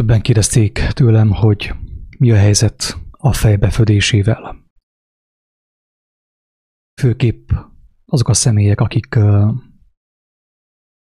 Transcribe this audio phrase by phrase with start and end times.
[0.00, 1.72] Többen kérdezték tőlem, hogy
[2.18, 4.64] mi a helyzet a fejbefödésével.
[7.00, 7.50] Főképp
[8.04, 9.54] azok a személyek, akik uh,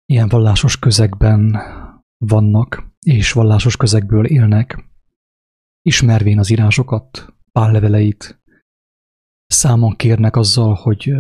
[0.06, 1.58] ilyen vallásos közegben
[2.18, 4.90] vannak, és vallásos közegből élnek,
[5.82, 8.42] ismervén az írásokat, pálleveleit,
[9.48, 11.14] számon kérnek azzal, hogy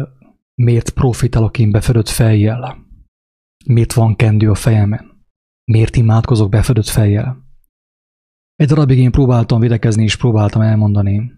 [0.61, 2.85] miért profitálok én befedött fejjel,
[3.65, 5.25] miért van kendő a fejemen,
[5.71, 7.40] miért imádkozok befedött fejjel.
[8.61, 11.31] Egy darabig én próbáltam védekezni, és próbáltam elmondani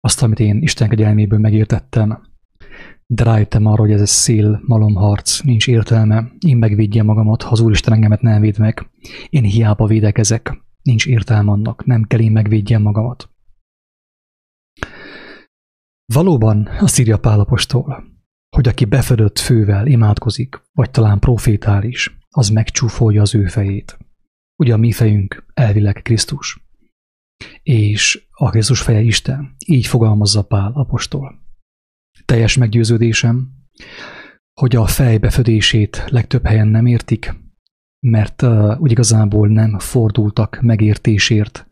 [0.00, 2.22] azt, amit én Isten kegyelméből megértettem,
[3.06, 6.32] de rájöttem arra, hogy ez egy szél malomharc, nincs értelme.
[6.38, 8.90] Én megvédjem magamat, ha az Úristen engemet nem véd meg.
[9.28, 13.30] Én hiába védekezek, nincs értelme annak, nem kell én megvédjem magamat.
[16.12, 18.04] Valóban azt írja Pálapostól,
[18.56, 23.98] hogy aki befedött fővel imádkozik, vagy talán profétál is, az megcsúfolja az ő fejét.
[24.62, 26.62] Ugye a mi fejünk elvileg Krisztus.
[27.62, 29.54] És a Krisztus feje Isten.
[29.66, 31.38] Így fogalmazza Pál apostol.
[32.24, 33.48] Teljes meggyőződésem,
[34.60, 37.34] hogy a fej befedését legtöbb helyen nem értik,
[38.00, 41.66] mert uh, úgy igazából nem fordultak megértésért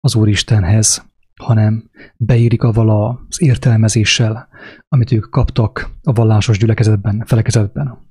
[0.00, 1.10] az Úristenhez,
[1.42, 4.48] hanem beírik avval az értelmezéssel,
[4.88, 8.08] amit ők kaptak a vallásos gyülekezetben, felekezetben.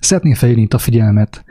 [0.00, 1.44] Szeretném felhívni a figyelmet,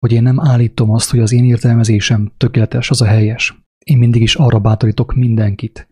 [0.00, 3.62] hogy én nem állítom azt, hogy az én értelmezésem tökéletes, az a helyes.
[3.84, 5.88] Én mindig is arra bátorítok mindenkit,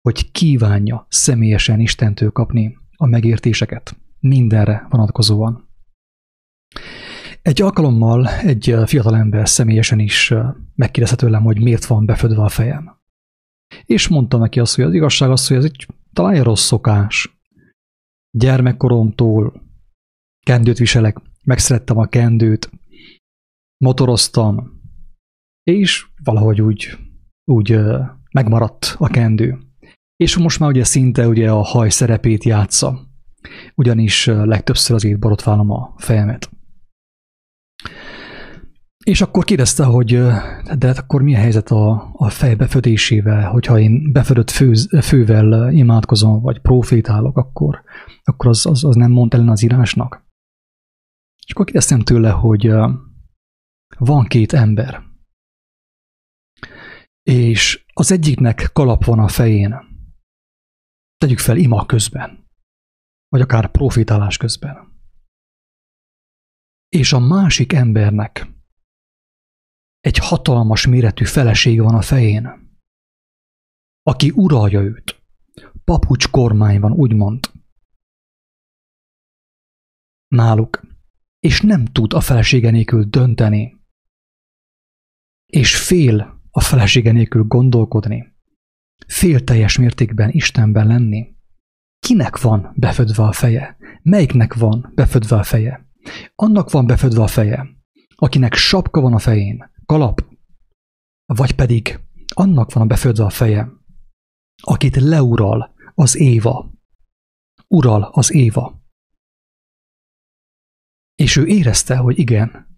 [0.00, 5.68] hogy kívánja személyesen Istentől kapni a megértéseket mindenre vonatkozóan.
[7.42, 10.34] Egy alkalommal egy fiatalember személyesen is
[10.74, 13.00] megkérdezte tőlem, hogy miért van befödve a fejem.
[13.84, 17.40] És mondta neki azt, hogy az igazság az, hogy ez egy talán egy rossz szokás.
[18.30, 19.62] Gyermekkoromtól
[20.44, 22.70] kendőt viselek, megszerettem a kendőt,
[23.82, 24.80] motoroztam,
[25.62, 26.98] és valahogy úgy,
[27.44, 27.78] úgy
[28.32, 29.58] megmaradt a kendő.
[30.16, 33.00] És most már ugye szinte ugye a haj szerepét játsza,
[33.74, 36.50] ugyanis legtöbbször azért borotválom a fejemet.
[39.04, 40.10] És akkor kérdezte, hogy
[40.78, 45.72] de hát akkor mi a helyzet a, a fej befödésével, hogyha én befödött fő, fővel
[45.72, 47.82] imádkozom, vagy profétálok, akkor,
[48.22, 50.26] akkor az, az, az nem mond ellen az írásnak.
[51.46, 52.72] És akkor kérdeztem tőle, hogy
[53.98, 55.02] van két ember,
[57.22, 59.74] és az egyiknek kalap van a fején,
[61.16, 62.50] tegyük fel ima közben,
[63.28, 65.00] vagy akár profitálás közben.
[66.88, 68.46] És a másik embernek
[70.00, 72.70] egy hatalmas méretű feleség van a fején,
[74.02, 75.20] aki uralja őt.
[75.84, 77.52] Papucs kormány van, úgymond.
[80.28, 80.80] Náluk.
[81.38, 83.81] És nem tud a felesége nélkül dönteni.
[85.56, 88.32] És fél a felesége nélkül gondolkodni.
[89.06, 91.36] Fél teljes mértékben Istenben lenni.
[91.98, 93.76] Kinek van befödve a feje?
[94.02, 95.86] Melyiknek van befödve a feje?
[96.34, 97.66] Annak van befödve a feje,
[98.14, 100.24] akinek sapka van a fején, kalap,
[101.26, 102.00] vagy pedig
[102.34, 103.68] annak van a befödve a feje,
[104.62, 106.72] akit leural az Éva.
[107.68, 108.82] Ural az Éva.
[111.14, 112.71] És ő érezte, hogy igen.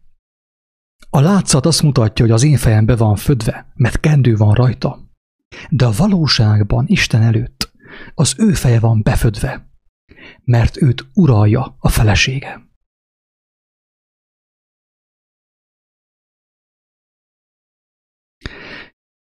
[1.10, 4.98] A látszat azt mutatja, hogy az én fejem be van födve, mert kendő van rajta.
[5.70, 7.72] De a valóságban Isten előtt
[8.15, 9.69] az ő feje van befödve,
[10.44, 12.72] mert őt uralja a felesége.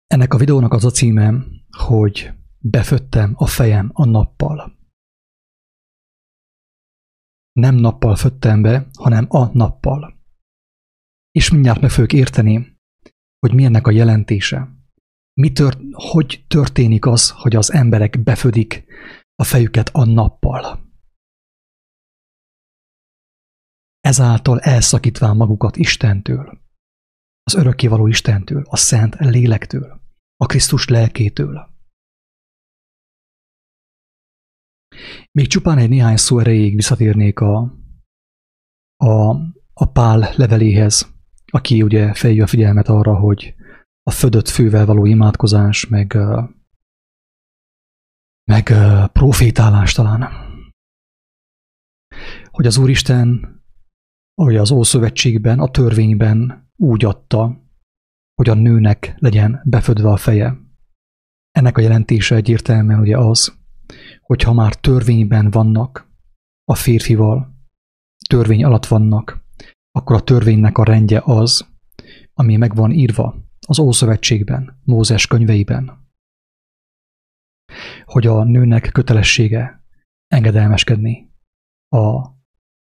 [0.07, 1.33] Ennek a videónak az a címe,
[1.77, 4.77] hogy beföttem a fejem a nappal.
[7.51, 10.18] Nem nappal föttem be, hanem a nappal.
[11.39, 12.79] És mindjárt meg fogjuk érteni,
[13.39, 14.69] hogy mi ennek a jelentése.
[15.41, 18.85] Mi tört, hogy történik az, hogy az emberek befödik
[19.35, 20.91] a fejüket a nappal.
[23.99, 26.61] Ezáltal elszakítván magukat Istentől
[27.43, 30.01] az örökkévaló Istentől, a szent lélektől,
[30.35, 31.69] a Krisztus lelkétől.
[35.31, 37.57] Még csupán egy néhány szó erejéig visszatérnék a,
[38.95, 39.29] a,
[39.73, 41.18] a Pál leveléhez,
[41.49, 43.55] aki ugye fejű a figyelmet arra, hogy
[44.03, 46.17] a födött fővel való imádkozás, meg,
[48.51, 48.73] meg
[49.11, 50.29] profétálás talán.
[52.45, 53.57] Hogy az Úristen,
[54.33, 57.67] ahogy az Ószövetségben, a törvényben úgy adta,
[58.35, 60.57] hogy a nőnek legyen befödve a feje.
[61.51, 63.57] Ennek a jelentése egyértelműen ugye az,
[64.21, 66.07] hogy ha már törvényben vannak
[66.63, 67.57] a férfival,
[68.29, 69.47] törvény alatt vannak,
[69.91, 71.67] akkor a törvénynek a rendje az,
[72.33, 73.35] ami meg van írva
[73.67, 76.07] az Ószövetségben, Mózes könyveiben,
[78.05, 79.83] hogy a nőnek kötelessége
[80.27, 81.31] engedelmeskedni
[81.95, 82.37] a,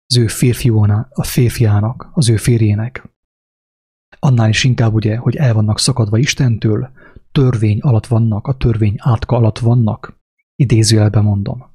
[0.06, 0.28] az ő
[1.10, 3.08] a férfiának, az ő férjének.
[4.20, 6.92] Annál is inkább ugye, hogy el vannak szakadva Istentől,
[7.32, 10.20] törvény alatt vannak, a törvény átka alatt vannak,
[10.56, 11.73] idézőjelben mondom.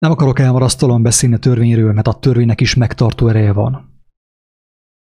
[0.00, 4.02] Nem akarok elmarasztalóan beszélni a törvényről, mert a törvénynek is megtartó ereje van.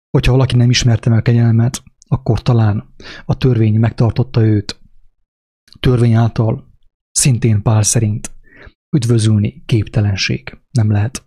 [0.10, 2.94] Hogyha valaki nem ismerte meg a kegyelmet, akkor talán
[3.26, 4.82] a törvény megtartotta őt.
[5.80, 6.74] Törvény által
[7.12, 8.32] szintén pár szerint
[8.96, 10.62] üdvözülni képtelenség.
[10.72, 11.24] Nem lehet.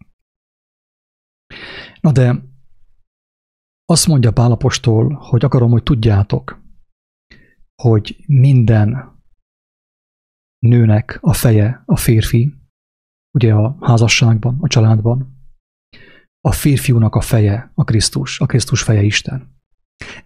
[2.00, 2.42] Na de
[3.84, 6.62] azt mondja Pálapostól, hogy akarom, hogy tudjátok,
[7.82, 9.18] hogy minden
[10.58, 12.59] nőnek a feje a férfi,
[13.30, 15.38] ugye a házasságban, a családban,
[16.40, 19.58] a férfiúnak a feje a Krisztus, a Krisztus feje Isten.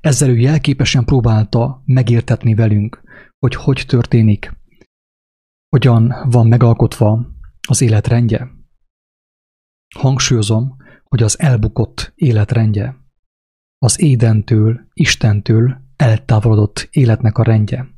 [0.01, 3.03] Ezzel ő jelképesen próbálta megértetni velünk,
[3.39, 4.53] hogy hogy történik,
[5.69, 7.27] hogyan van megalkotva
[7.69, 8.51] az életrendje.
[9.95, 13.05] Hangsúlyozom, hogy az elbukott életrendje,
[13.79, 17.89] az édentől, Istentől eltávolodott életnek a rendje.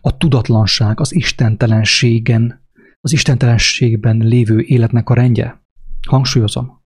[0.00, 2.59] A tudatlanság, az istentelenségen,
[3.00, 5.62] az istentelenségben lévő életnek a rendje.
[6.08, 6.82] Hangsúlyozom.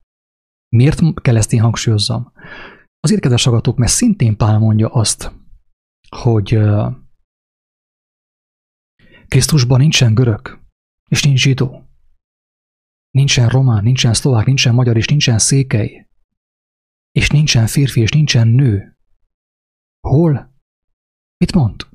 [0.68, 2.32] Miért kell ezt én hangsúlyozzam?
[3.00, 5.32] Az érkezes agatok, mert szintén Pál mondja azt,
[6.08, 6.58] hogy
[9.28, 10.60] Krisztusban nincsen görög,
[11.10, 11.88] és nincs zsidó.
[13.10, 16.08] Nincsen román, nincsen szlovák, nincsen magyar, és nincsen székely.
[17.10, 18.98] És nincsen férfi, és nincsen nő.
[20.00, 20.54] Hol?
[21.36, 21.88] Mit mond?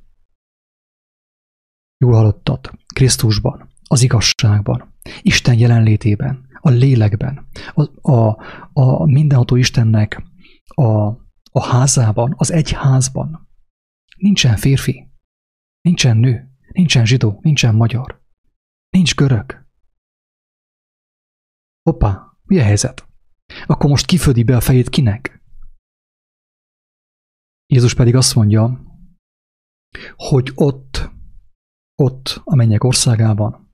[1.98, 2.72] Jól hallottad.
[2.94, 8.38] Krisztusban, az igazságban, Isten jelenlétében, a lélekben, a, a,
[8.74, 10.24] a mindenható Istennek
[10.65, 11.07] a,
[11.51, 13.47] a házában, az egy házban.
[14.18, 15.09] Nincsen férfi,
[15.81, 18.24] nincsen nő, nincsen zsidó, nincsen magyar,
[18.89, 19.68] nincs görög.
[21.81, 23.07] Hoppá, mi a helyzet?
[23.65, 25.44] Akkor most kifödi be a fejét kinek?
[27.65, 28.83] Jézus pedig azt mondja,
[30.15, 31.09] hogy ott,
[31.95, 33.69] ott a mennyek országában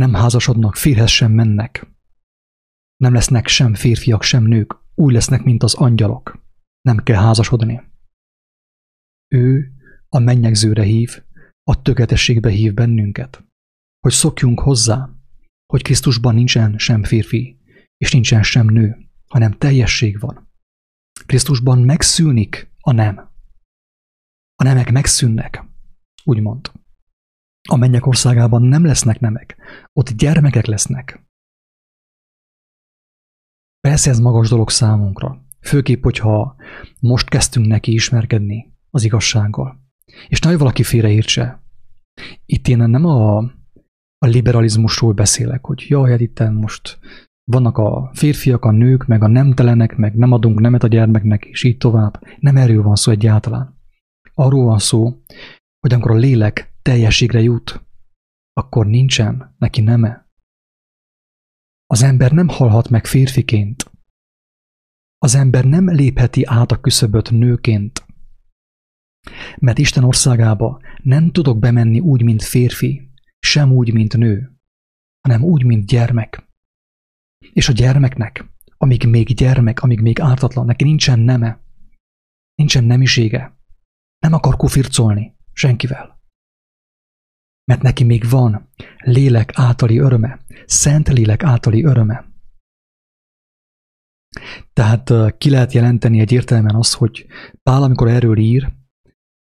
[0.00, 1.96] nem házasodnak, férhez sem mennek,
[2.96, 6.44] nem lesznek sem férfiak, sem nők, úgy lesznek, mint az angyalok.
[6.80, 7.82] Nem kell házasodni.
[9.34, 9.72] Ő
[10.08, 11.22] a mennyegzőre hív,
[11.62, 13.44] a tökéletességbe hív bennünket,
[14.00, 15.10] hogy szokjunk hozzá,
[15.66, 17.58] hogy Krisztusban nincsen sem férfi,
[17.96, 20.50] és nincsen sem nő, hanem teljesség van.
[21.26, 23.30] Krisztusban megszűnik a nem.
[24.54, 25.64] A nemek megszűnnek,
[26.24, 26.72] úgymond.
[27.66, 29.56] A mennyek országában nem lesznek nemek,
[29.92, 31.24] ott gyermekek lesznek.
[33.80, 36.56] Persze ez magas dolog számunkra, főképp, hogyha
[37.00, 39.80] most kezdtünk neki ismerkedni az igazsággal.
[40.28, 41.62] És nagy valaki félreértse.
[42.46, 43.36] Itt én nem a,
[44.18, 46.98] a liberalizmusról beszélek, hogy jaj, hát itt most
[47.44, 51.64] vannak a férfiak, a nők, meg a nemtelenek, meg nem adunk nemet a gyermeknek, és
[51.64, 52.22] így tovább.
[52.38, 53.78] Nem erről van szó egyáltalán.
[54.34, 55.22] Arról van szó,
[55.80, 57.84] hogy amikor a lélek teljességre jut,
[58.52, 60.30] akkor nincsen neki neme.
[61.86, 63.90] Az ember nem halhat meg férfiként.
[65.18, 68.06] Az ember nem lépheti át a küszöböt nőként.
[69.56, 74.58] Mert Isten országába nem tudok bemenni úgy, mint férfi, sem úgy, mint nő,
[75.20, 76.48] hanem úgy, mint gyermek.
[77.52, 78.44] És a gyermeknek,
[78.76, 81.60] amíg még gyermek, amíg még ártatlan, neki nincsen neme,
[82.54, 83.58] nincsen nemisége,
[84.18, 86.15] nem akar kufircolni senkivel.
[87.70, 88.68] Mert neki még van
[88.98, 92.24] lélek általi öröme, szent lélek általi öröme.
[94.72, 97.26] Tehát ki lehet jelenteni egyértelműen azt, hogy
[97.62, 98.72] Pál, amikor erről ír,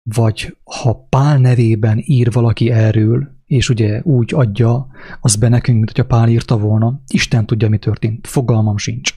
[0.03, 4.87] vagy ha Pál nevében ír valaki erről, és ugye úgy adja
[5.21, 9.15] az be nekünk, mint hogyha Pál írta volna, Isten tudja, mi történt, fogalmam sincs.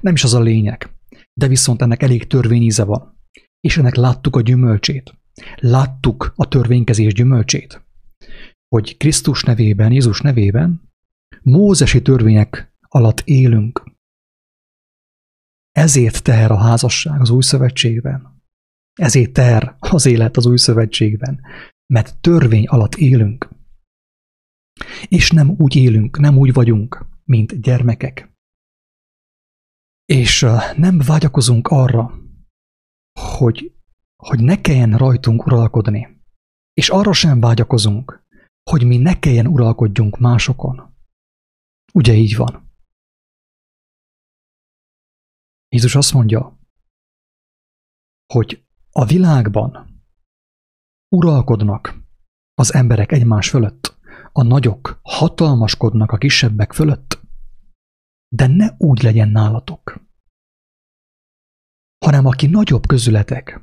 [0.00, 0.90] Nem is az a lényeg,
[1.32, 3.18] de viszont ennek elég törvényíze van,
[3.60, 5.14] és ennek láttuk a gyümölcsét.
[5.56, 7.83] Láttuk a törvénykezés gyümölcsét,
[8.74, 10.92] hogy Krisztus nevében, Jézus nevében
[11.42, 13.84] mózesi törvények alatt élünk.
[15.70, 18.42] Ezért teher a házasság az új szövetségben.
[18.92, 21.40] Ezért teher az élet az új szövetségben.
[21.86, 23.48] Mert törvény alatt élünk.
[25.08, 28.32] És nem úgy élünk, nem úgy vagyunk, mint gyermekek.
[30.04, 32.18] És nem vágyakozunk arra,
[33.20, 33.74] hogy,
[34.16, 36.22] hogy ne kelljen rajtunk uralkodni.
[36.72, 38.23] És arra sem vágyakozunk,
[38.70, 40.94] hogy mi ne kelljen uralkodjunk másokon.
[41.92, 42.72] Ugye így van?
[45.68, 46.58] Jézus azt mondja,
[48.32, 50.02] hogy a világban
[51.16, 52.02] uralkodnak
[52.54, 53.98] az emberek egymás fölött,
[54.32, 57.20] a nagyok hatalmaskodnak a kisebbek fölött,
[58.28, 60.00] de ne úgy legyen nálatok,
[62.04, 63.60] hanem aki nagyobb közületek,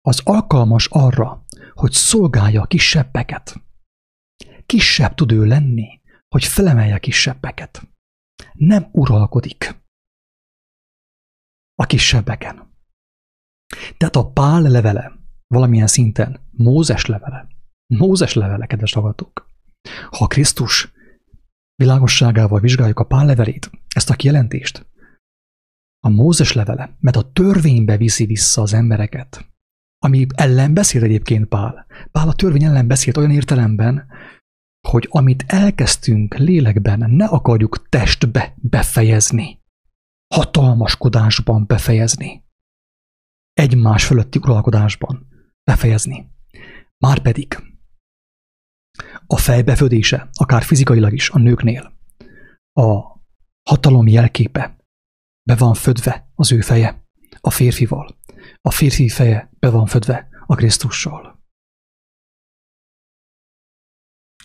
[0.00, 3.65] az alkalmas arra, hogy szolgálja a kisebbeket.
[4.66, 7.88] Kisebb tud ő lenni, hogy felemelje kisebbeket.
[8.52, 9.84] Nem uralkodik
[11.74, 12.74] a kisebbeken.
[13.96, 15.12] Tehát a pál levele
[15.46, 17.48] valamilyen szinten Mózes levele.
[17.94, 19.50] Mózes levele, kedves hallgatók.
[20.10, 20.92] Ha Krisztus
[21.74, 24.86] világosságával vizsgáljuk a pál levelét, ezt a kijelentést,
[26.00, 29.50] a Mózes levele, mert a törvénybe viszi vissza az embereket,
[29.98, 31.86] ami ellen beszél egyébként Pál.
[32.10, 34.06] Pál a törvény ellen beszélt olyan értelemben,
[34.86, 39.60] hogy amit elkezdtünk lélekben, ne akarjuk testbe befejezni,
[40.34, 42.44] hatalmaskodásban befejezni,
[43.52, 45.26] egymás fölötti uralkodásban
[45.64, 46.30] befejezni.
[46.98, 47.74] Márpedig
[49.26, 51.92] a fejbefödése, akár fizikailag is a nőknél,
[52.72, 53.20] a
[53.70, 54.76] hatalom jelképe
[55.42, 57.04] be van födve az ő feje
[57.40, 58.16] a férfival.
[58.60, 61.35] A férfi feje be van födve a Krisztussal.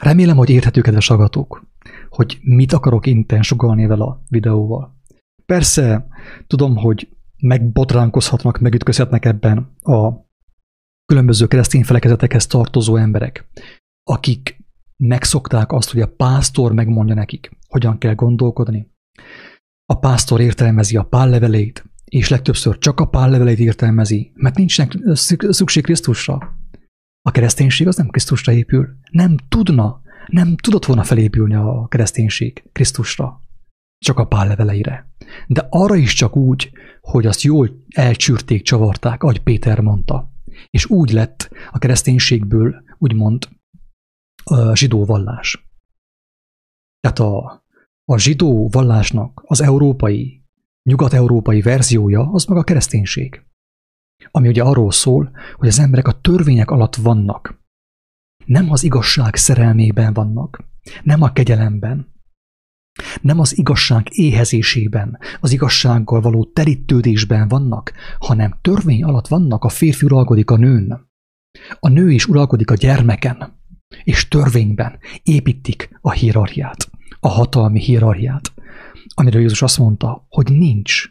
[0.01, 1.65] Remélem, hogy érthető, kedves agatók,
[2.10, 5.00] hogy mit akarok inten sugalni vele a videóval.
[5.46, 6.08] Persze,
[6.48, 7.10] tudom, hogy
[7.41, 10.12] megbotránkozhatnak, megütközhetnek ebben a
[11.05, 13.50] különböző keresztény felekezetekhez tartozó emberek,
[14.03, 14.58] akik
[14.98, 18.91] megszokták azt, hogy a pásztor megmondja nekik, hogyan kell gondolkodni.
[19.86, 24.98] A pásztor értelmezi a pállevelét, és legtöbbször csak a pállevelét értelmezi, mert nincsenek
[25.50, 26.60] szükség Krisztusra.
[27.21, 28.97] A kereszténység az nem Krisztusra épül.
[29.11, 33.41] Nem tudna, nem tudott volna felépülni a kereszténység Krisztusra,
[33.97, 35.09] csak a pálleveleire.
[35.47, 40.31] De arra is csak úgy, hogy azt jól elcsürték, csavarták, ahogy Péter mondta.
[40.69, 43.49] És úgy lett a kereszténységből, úgymond,
[44.43, 45.69] a zsidó vallás.
[46.99, 47.63] Tehát a,
[48.05, 50.43] a zsidó vallásnak az európai,
[50.83, 53.45] nyugat-európai verziója az maga a kereszténység.
[54.31, 57.59] Ami ugye arról szól, hogy az emberek a törvények alatt vannak.
[58.45, 60.63] Nem az igazság szerelmében vannak,
[61.03, 62.09] nem a kegyelemben,
[63.21, 70.05] nem az igazság éhezésében, az igazsággal való terítődésben vannak, hanem törvény alatt vannak, a férfi
[70.05, 71.09] uralkodik a nőn.
[71.79, 73.59] A nő is uralkodik a gyermeken,
[74.03, 78.53] és törvényben építik a hierarchiát, a hatalmi hierarchiát,
[79.13, 81.05] amiről Jézus azt mondta, hogy nincs.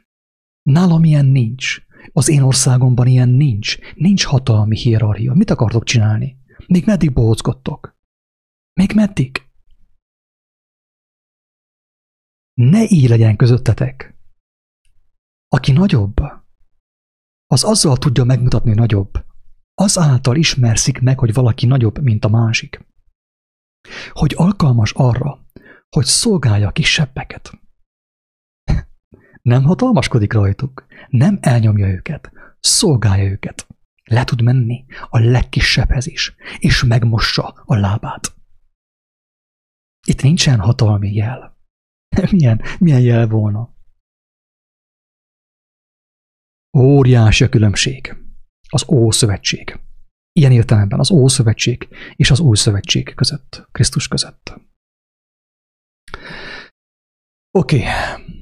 [0.63, 1.83] Nálam ilyen nincs.
[2.13, 3.79] Az én országomban ilyen nincs.
[3.95, 5.35] Nincs hatalmi hierarchia.
[5.35, 6.39] Mit akartok csinálni?
[6.67, 7.99] Még meddig bohóckodtok?
[8.73, 9.49] Még meddig?
[12.55, 14.15] Ne így legyen közöttetek.
[15.49, 16.21] Aki nagyobb,
[17.53, 19.25] az azzal tudja megmutatni, nagyobb.
[19.75, 22.87] Az által ismerszik meg, hogy valaki nagyobb, mint a másik.
[24.13, 25.47] Hogy alkalmas arra,
[25.89, 27.61] hogy szolgálja a kisebbeket.
[29.43, 33.67] Nem hatalmaskodik rajtuk, nem elnyomja őket, szolgálja őket.
[34.05, 38.35] Le tud menni a legkisebbhez is, és megmossa a lábát.
[40.07, 41.59] Itt nincsen hatalmi jel.
[42.31, 43.75] milyen, milyen jel volna?
[46.79, 48.17] Óriási a különbség.
[48.69, 49.81] Az Ószövetség.
[50.33, 54.61] Ilyen értelemben az Ószövetség és az Új Szövetség között, Krisztus között.
[57.59, 58.40] Oké, okay.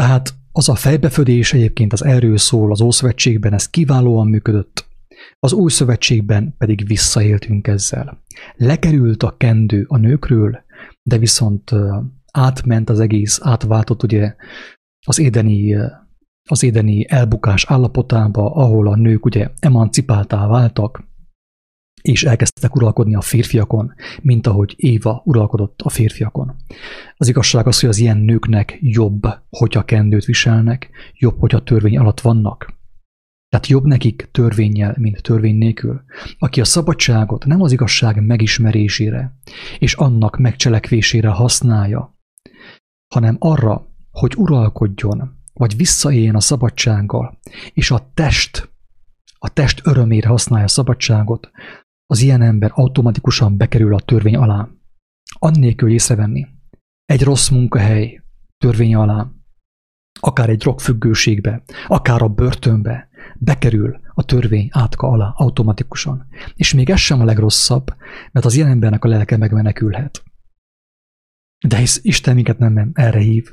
[0.00, 4.86] Tehát az a fejbefödés egyébként az erről szól az Ószövetségben, ez kiválóan működött,
[5.38, 8.22] az Új Szövetségben pedig visszaéltünk ezzel.
[8.56, 10.64] Lekerült a kendő a nőkről,
[11.02, 11.70] de viszont
[12.32, 14.34] átment az egész, átváltott ugye
[15.06, 15.76] az édeni,
[16.48, 21.02] az édeni elbukás állapotába, ahol a nők ugye emancipáltá váltak,
[22.02, 23.92] és elkezdtek uralkodni a férfiakon,
[24.22, 26.56] mint ahogy Éva uralkodott a férfiakon.
[27.16, 32.20] Az igazság az, hogy az ilyen nőknek jobb, hogyha kendőt viselnek, jobb, hogyha törvény alatt
[32.20, 32.78] vannak.
[33.48, 36.02] Tehát jobb nekik törvényel, mint törvény nélkül.
[36.38, 39.38] Aki a szabadságot nem az igazság megismerésére
[39.78, 42.18] és annak megcselekvésére használja,
[43.14, 47.38] hanem arra, hogy uralkodjon, vagy visszaéljen a szabadsággal,
[47.72, 48.70] és a test,
[49.38, 51.50] a test örömére használja a szabadságot,
[52.10, 54.68] az ilyen ember automatikusan bekerül a törvény alá.
[55.38, 56.46] Annélkül észrevenni.
[57.04, 58.22] Egy rossz munkahely
[58.58, 59.26] törvény alá,
[60.20, 66.26] akár egy drogfüggőségbe, akár a börtönbe, bekerül a törvény átka alá automatikusan.
[66.54, 67.86] És még ez sem a legrosszabb,
[68.32, 70.22] mert az ilyen embernek a lelke megmenekülhet.
[71.66, 73.48] De hisz Isten minket nem erre hív.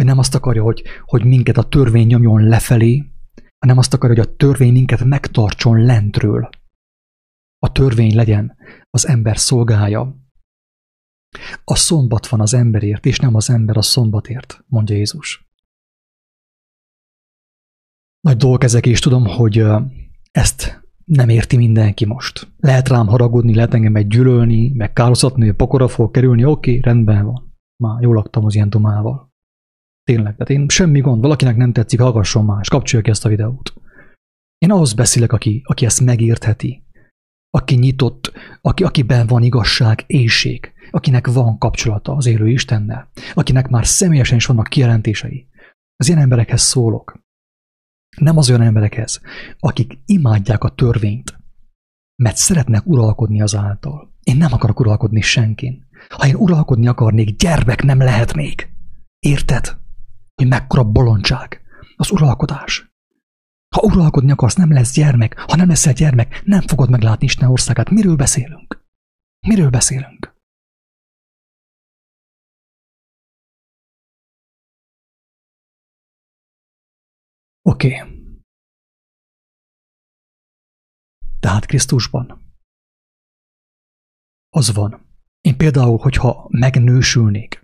[0.00, 3.12] Ő nem azt akarja, hogy, hogy minket a törvény nyomjon lefelé,
[3.58, 6.50] hanem azt akarja, hogy a törvény minket megtartson lentről.
[7.62, 8.56] A törvény legyen
[8.90, 10.16] az ember szolgája.
[11.64, 15.48] A szombat van az emberért, és nem az ember a szombatért, mondja Jézus.
[18.20, 19.64] Nagy dolgok ezek, és tudom, hogy
[20.30, 22.52] ezt nem érti mindenki most.
[22.56, 27.24] Lehet rám haragudni, lehet engem egy gyűlölni, meg kározatni, hogy pokora fog kerülni, oké, rendben
[27.24, 27.54] van.
[27.82, 29.32] Már jól laktam az ilyen domával.
[30.04, 33.74] Tényleg, tehát én semmi gond, valakinek nem tetszik, hallgasson más, kapcsolja ki ezt a videót.
[34.58, 36.84] Én ahhoz beszélek, aki, aki ezt megértheti,
[37.50, 43.86] aki nyitott, aki, akiben van igazság, éjség, akinek van kapcsolata az élő Istennel, akinek már
[43.86, 45.48] személyesen is vannak kijelentései.
[45.96, 47.18] Az ilyen emberekhez szólok.
[48.16, 49.20] Nem az olyan emberekhez,
[49.58, 51.38] akik imádják a törvényt,
[52.22, 54.14] mert szeretnek uralkodni az által.
[54.22, 55.88] Én nem akarok uralkodni senkin.
[56.08, 58.72] Ha én uralkodni akarnék, gyermek nem lehetnék.
[59.18, 59.76] Érted?
[60.34, 61.60] Hogy mekkora bolondság
[61.96, 62.89] az uralkodás.
[63.76, 65.38] Ha uralkodni akarsz, nem lesz gyermek.
[65.38, 67.90] Ha nem leszel gyermek, nem fogod meglátni Isten országát.
[67.90, 68.84] Miről beszélünk?
[69.46, 70.34] Miről beszélünk?
[77.62, 78.00] Oké.
[78.00, 78.18] Okay.
[81.40, 82.54] Tehát Krisztusban
[84.48, 85.08] az van.
[85.40, 87.59] Én például, hogyha megnősülnék,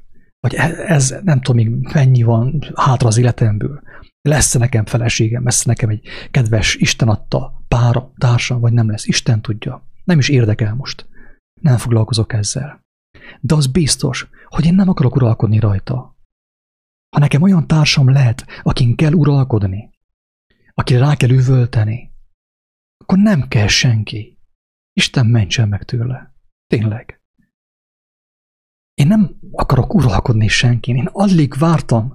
[0.47, 3.83] vagy e- ez nem tudom még mennyi van hátra az életemből,
[4.21, 8.91] lesz -e nekem feleségem, lesz -e nekem egy kedves Isten adta pára, társam, vagy nem
[8.91, 9.89] lesz, Isten tudja.
[10.05, 11.09] Nem is érdekel most.
[11.61, 12.81] Nem foglalkozok ezzel.
[13.41, 16.17] De az biztos, hogy én nem akarok uralkodni rajta.
[17.17, 19.91] Ha nekem olyan társam lehet, akin kell uralkodni,
[20.75, 22.13] akire rá kell üvölteni,
[23.05, 24.39] akkor nem kell senki.
[24.93, 26.35] Isten mentsen meg tőle.
[26.67, 27.21] Tényleg.
[29.01, 30.97] Én nem akarok uralkodni senkin.
[30.97, 32.15] Én alig vártam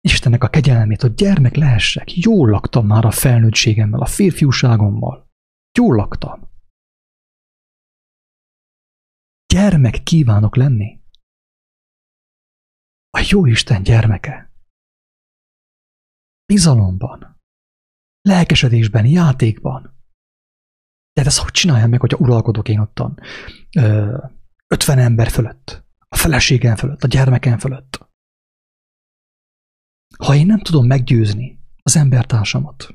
[0.00, 2.16] Istennek a kegyelmét, hogy gyermek lehessek.
[2.16, 5.30] Jól laktam már a felnőttségemmel, a férfiúságommal.
[5.78, 6.50] Jól laktam.
[9.46, 11.00] Gyermek kívánok lenni.
[13.10, 14.52] A jó Isten gyermeke.
[16.52, 17.40] Bizalomban,
[18.20, 19.96] lelkesedésben, játékban.
[21.12, 23.20] De ezt hogy csináljam meg, hogyha uralkodok én ottan?
[24.70, 28.08] 50 ember fölött, a feleségem fölött, a gyermekem fölött.
[30.18, 32.94] Ha én nem tudom meggyőzni az embertársamat,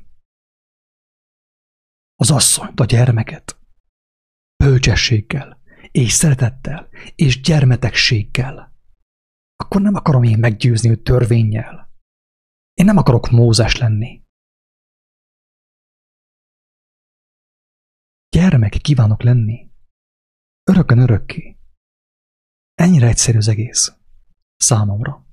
[2.15, 3.59] az asszonyt, a gyermeket,
[4.63, 8.73] bölcsességgel, és szeretettel, és gyermetegséggel,
[9.55, 11.91] akkor nem akarom én meggyőzni őt törvényjel.
[12.73, 14.23] Én nem akarok Mózes lenni.
[18.29, 19.71] Gyermek kívánok lenni.
[20.63, 21.52] Örökön örökké.
[22.73, 23.93] Ennyire egyszerű az egész.
[24.55, 25.25] Számomra.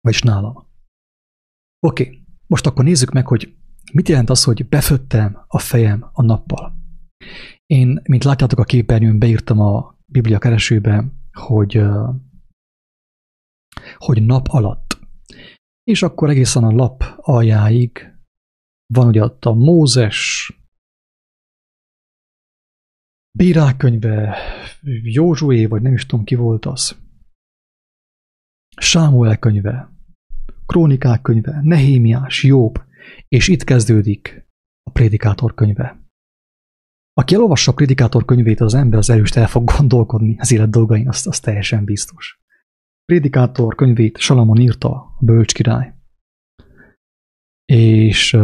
[0.00, 0.66] Vagyis nálam.
[1.86, 3.56] Oké, most akkor nézzük meg, hogy
[3.92, 6.76] mit jelent az, hogy beföttem a fejem a nappal.
[7.66, 11.82] Én, mint látjátok a képernyőn, beírtam a Biblia keresőbe, hogy,
[13.96, 14.98] hogy nap alatt.
[15.82, 18.12] És akkor egészen a lap aljáig
[18.86, 20.52] van ugye ott a Mózes,
[23.38, 24.36] Bírák könyve,
[25.02, 26.98] Józsué, vagy nem is tudom ki volt az.
[28.76, 29.90] Sámuel könyve,
[30.66, 32.82] Krónikák könyve, Nehémiás, Jobb,
[33.28, 34.48] és itt kezdődik
[34.82, 36.00] a Prédikátor könyve.
[37.12, 41.08] Aki elolvassa a Prédikátor könyvét, az ember az erőst el fog gondolkodni az élet dolgain,
[41.08, 42.40] azt, azt teljesen biztos.
[43.04, 45.94] Prédikátor könyvét Salamon írta, a bölcs király.
[47.64, 48.36] És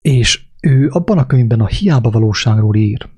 [0.00, 3.08] és ő abban a könyvben a hiába valóságról ír.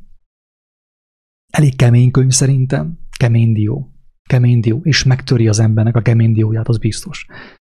[1.52, 3.90] Elég kemény könyv szerintem, kemény dió.
[4.28, 7.26] Kemény dió, és megtöri az embernek a kemény dióját, az biztos.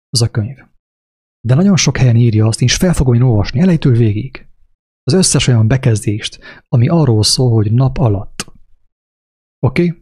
[0.08, 0.56] Az a könyv.
[1.46, 4.46] De nagyon sok helyen írja azt, és fel fogom én olvasni elejtől végig.
[5.02, 8.44] Az összes olyan bekezdést, ami arról szól, hogy nap alatt.
[9.58, 9.86] Oké?
[9.86, 10.00] Okay?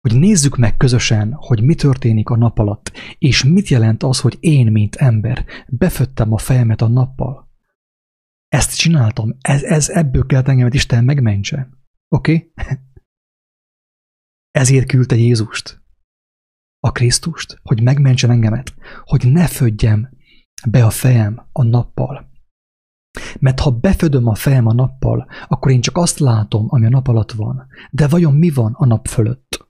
[0.00, 4.36] Hogy nézzük meg közösen, hogy mi történik a nap alatt, és mit jelent az, hogy
[4.40, 7.47] én, mint ember, beföttem a fejemet a nappal.
[8.48, 11.68] Ezt csináltam, ez, ez ebből kell engemet Isten megmentse.
[12.08, 12.34] Oké?
[12.34, 12.76] Okay?
[14.50, 15.82] Ezért küldte Jézust,
[16.80, 20.08] a Krisztust, hogy megmentsen engemet, hogy ne födjem
[20.70, 22.30] be a fejem a nappal.
[23.38, 27.08] Mert ha befödöm a fejem a nappal, akkor én csak azt látom, ami a nap
[27.08, 27.66] alatt van.
[27.90, 29.66] De vajon mi van a nap fölött?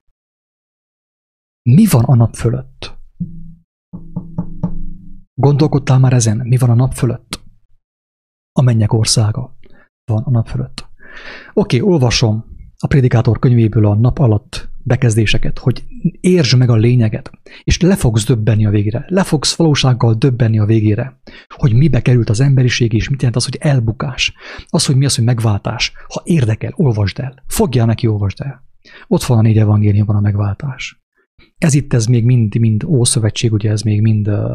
[1.63, 2.97] Mi van a nap fölött?
[5.35, 6.37] Gondolkodtál már ezen?
[6.37, 7.48] Mi van a nap fölött?
[8.59, 9.57] A mennyek országa
[10.05, 10.87] van a nap fölött.
[11.53, 12.45] Oké, olvasom
[12.79, 15.85] a prédikátor könyvéből a nap alatt bekezdéseket, hogy
[16.21, 17.31] értsd meg a lényeget,
[17.65, 19.05] és le fogsz döbbenni a végére.
[19.09, 23.45] Le fogsz valósággal döbbenni a végére, hogy mibe került az emberiség, és mit jelent az,
[23.45, 24.33] hogy elbukás.
[24.67, 25.93] Az, hogy mi az, hogy megváltás.
[26.09, 27.43] Ha érdekel, olvasd el.
[27.47, 28.63] Fogjál neki, olvasd el.
[29.07, 31.03] Ott van a négy evangéliumban a megváltás.
[31.59, 34.51] Ez itt, ez még mind, mind Ószövetség, ugye ez még mind uh,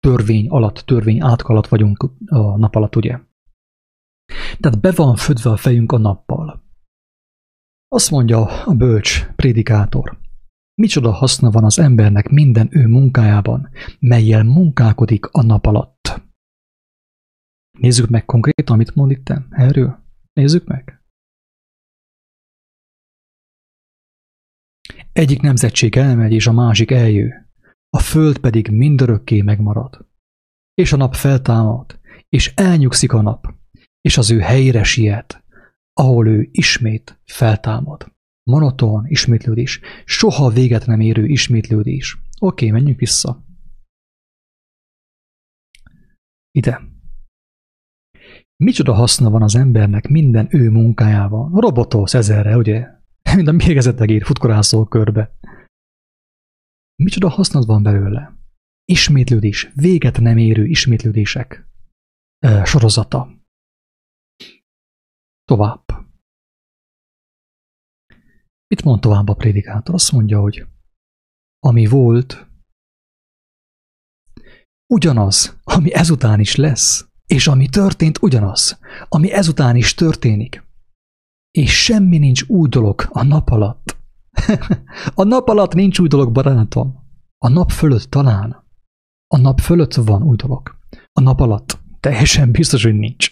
[0.00, 3.18] törvény alatt, törvény átk alatt vagyunk a nap alatt, ugye.
[4.60, 6.64] Tehát be van födve a fejünk a nappal.
[7.88, 10.18] Azt mondja a bölcs prédikátor.
[10.74, 16.20] Micsoda haszna van az embernek minden ő munkájában, melyel munkálkodik a nap alatt.
[17.78, 20.04] Nézzük meg konkrétan, amit mond itt erről.
[20.32, 21.00] Nézzük meg.
[25.12, 27.50] Egyik nemzetség elmegy, és a másik eljő.
[27.90, 30.08] A föld pedig mindörökké megmarad.
[30.74, 33.54] És a nap feltámad, és elnyugszik a nap,
[34.06, 35.44] és az ő helyére siet,
[35.92, 38.14] ahol ő ismét feltámad.
[38.50, 42.18] Monoton ismétlődés, soha véget nem érő ismétlődés.
[42.38, 43.44] Oké, menjünk vissza.
[46.50, 46.82] Ide.
[48.56, 51.60] Micsoda haszna van az embernek minden ő munkájával?
[51.60, 52.88] Robotolsz ezerre, ugye?
[53.36, 55.38] Mind a mérgezeteg ír, futkorászol körbe.
[57.02, 58.38] Micsoda hasznod van belőle?
[58.84, 61.68] Ismétlődés, véget nem érő ismétlődések
[62.64, 63.35] sorozata.
[65.46, 65.84] Tovább.
[68.68, 69.94] Mit mond tovább a prédikátor?
[69.94, 70.66] Azt mondja, hogy
[71.60, 72.46] ami volt,
[74.86, 78.78] ugyanaz, ami ezután is lesz, és ami történt, ugyanaz,
[79.08, 80.64] ami ezután is történik.
[81.50, 83.96] És semmi nincs új dolog a nap alatt.
[85.14, 87.04] a nap alatt nincs új dolog, barátom.
[87.38, 88.64] A nap fölött talán.
[89.26, 90.78] A nap fölött van új dolog.
[91.12, 93.30] A nap alatt teljesen biztos, hogy nincs.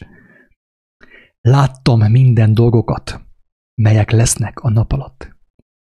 [1.49, 3.21] Láttam minden dolgokat,
[3.75, 5.37] melyek lesznek a nap alatt.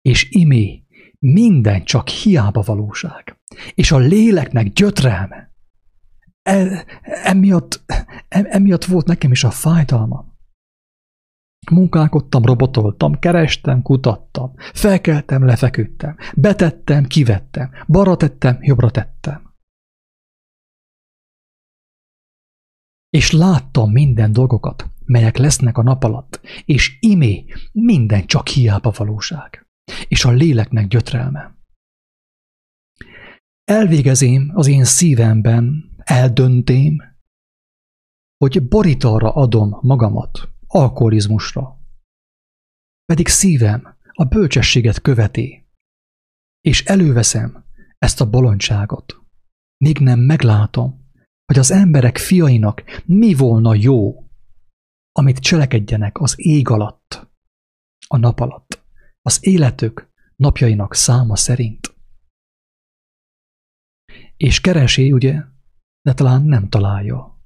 [0.02, 0.84] És imé,
[1.18, 3.40] minden csak hiába valóság.
[3.74, 5.54] És a léleknek gyötrelme.
[6.42, 10.38] E, emiatt, e, emiatt volt nekem is a fájdalmam.
[11.70, 19.54] Munkálkodtam, robotoltam, kerestem, kutattam, felkeltem, lefeküdtem, betettem, kivettem, balra tettem, jobbra tettem.
[23.10, 29.66] És láttam minden dolgokat, melyek lesznek a nap alatt, és imé minden csak hiába valóság,
[30.08, 31.56] és a léleknek gyötrelme.
[33.64, 37.02] Elvégezém az én szívemben, eldöntém,
[38.36, 41.80] hogy borítalra adom magamat alkoholizmusra.
[43.04, 45.66] Pedig szívem a bölcsességet követi,
[46.60, 47.64] és előveszem
[47.98, 49.20] ezt a bolondságot,
[49.84, 51.04] míg nem meglátom,
[51.46, 54.25] hogy az emberek fiainak mi volna jó,
[55.18, 57.29] amit cselekedjenek az ég alatt,
[58.07, 58.85] a nap alatt,
[59.22, 61.94] az életük napjainak száma szerint.
[64.37, 65.42] És keresi, ugye,
[66.02, 67.44] de talán nem találja.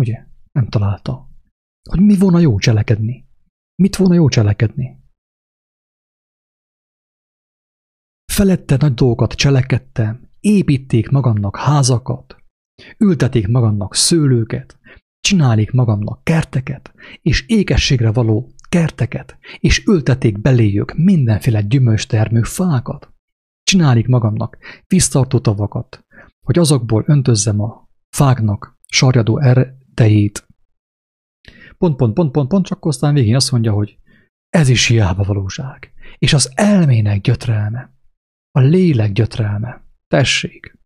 [0.00, 1.30] Ugye, nem találta.
[1.90, 3.28] Hogy mi volna jó cselekedni?
[3.82, 5.00] Mit volna jó cselekedni?
[8.32, 12.44] Felette nagy dolgokat cselekedtem, építék magamnak házakat,
[12.98, 14.78] ülteték magamnak szőlőket,
[15.26, 23.12] csinálik magamnak kerteket, és ékességre való kerteket, és ülteték beléjük mindenféle gyümölcstermő fákat.
[23.62, 26.04] Csinálik magamnak víztartó tavakat,
[26.40, 30.46] hogy azokból öntözzem a fáknak sarjadó erdejét.
[31.78, 33.98] Pont, pont, pont, pont, pont, csak aztán végén azt mondja, hogy
[34.48, 35.92] ez is hiába valóság.
[36.18, 37.94] És az elmének gyötrelme,
[38.50, 39.84] a lélek gyötrelme.
[40.08, 40.78] Tessék!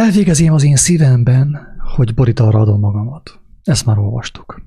[0.00, 3.40] Elvégezém az én szívemben, hogy borítalra adom magamat.
[3.62, 4.62] Ezt már olvastuk.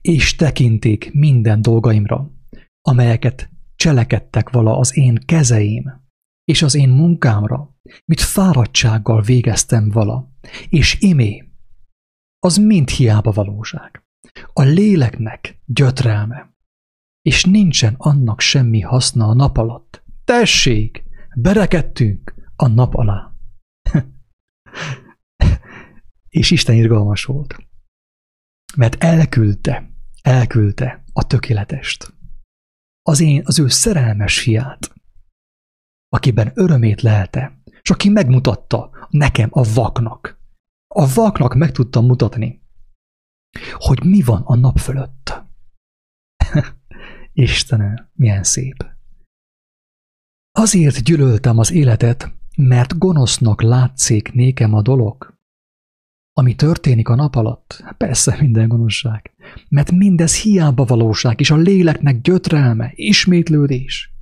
[0.00, 2.30] És tekinték minden dolgaimra,
[2.80, 6.08] amelyeket cselekedtek vala az én kezeim,
[6.44, 10.32] és az én munkámra, mit fáradtsággal végeztem vala,
[10.68, 11.52] és imé,
[12.38, 14.04] az mind hiába valóság.
[14.52, 16.54] A léleknek gyötrelme,
[17.22, 20.02] és nincsen annak semmi haszna a nap alatt.
[20.24, 23.32] Tessék, berekedtünk, a nap alá.
[26.28, 27.56] és Isten irgalmas volt.
[28.76, 29.92] Mert elküldte,
[30.22, 32.14] elküldte a tökéletest.
[33.02, 34.94] Az én, az ő szerelmes fiát,
[36.08, 40.40] akiben örömét lelte, és aki megmutatta nekem a vaknak.
[40.94, 42.62] A vaknak meg tudtam mutatni,
[43.72, 45.42] hogy mi van a nap fölött.
[47.32, 48.84] Istenem, milyen szép.
[50.52, 55.38] Azért gyűlöltem az életet, mert gonosznak látszik nékem a dolog,
[56.32, 59.34] ami történik a nap alatt, persze minden gonoszság,
[59.68, 64.14] mert mindez hiába valóság, és a léleknek gyötrelme, ismétlődés.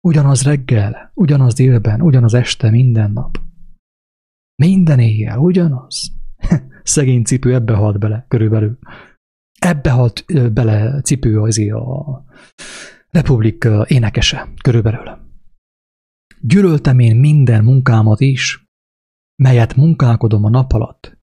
[0.00, 3.40] Ugyanaz reggel, ugyanaz délben, ugyanaz este, minden nap.
[4.62, 6.12] Minden éjjel, ugyanaz.
[6.82, 8.78] Szegény cipő ebbe halt bele, körülbelül.
[9.58, 12.24] Ebbe halt bele cipő az a
[13.10, 15.27] Republik énekese, körülbelül.
[16.40, 18.68] Gyűlöltem én minden munkámat is,
[19.42, 21.18] melyet munkálkodom a nap alatt,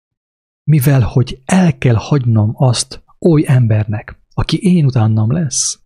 [0.64, 5.80] mivel hogy el kell hagynom azt oly embernek, aki én utánam lesz.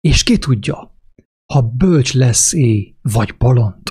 [0.00, 0.98] És ki tudja,
[1.52, 3.82] ha bölcs lesz é, vagy bolond,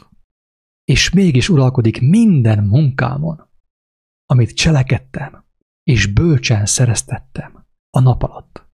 [0.83, 3.49] és mégis uralkodik minden munkámon,
[4.25, 5.45] amit cselekedtem,
[5.83, 8.67] és bölcsen szereztettem a nap alatt.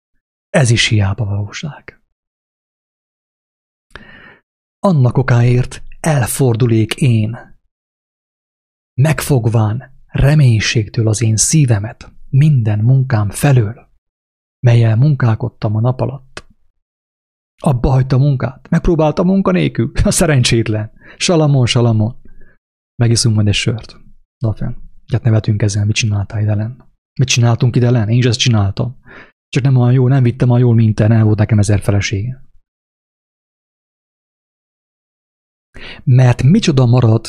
[0.50, 2.03] Ez is hiába valóság.
[4.86, 7.36] Annak okáért elfordulék én,
[9.00, 13.88] megfogván reménységtől az én szívemet minden munkám felől,
[14.66, 16.46] melyel munkálkodtam a nap alatt.
[17.62, 20.92] Abba hagyta munkát, megpróbálta a munka nélkül, a szerencsétlen.
[21.16, 22.20] Salamon, salamon.
[23.02, 23.96] Megiszunk majd egy sört.
[24.38, 24.76] Dafen.
[25.12, 26.92] Hát nevetünk ezzel, mit csináltál ide len?
[27.18, 28.08] Mit csináltunk ide len?
[28.08, 28.98] Én is ezt csináltam.
[29.48, 32.43] Csak nem olyan jó, nem vittem a jól minten, el volt nekem ezer felesége.
[36.04, 37.26] Mert micsoda marad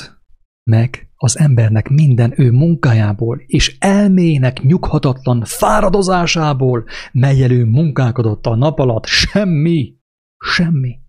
[0.72, 8.80] meg az embernek minden ő munkájából és elmének nyughatatlan fáradozásából, melyel ő munkálkodott a nap
[8.80, 9.98] alatt, semmi,
[10.38, 11.00] semmi,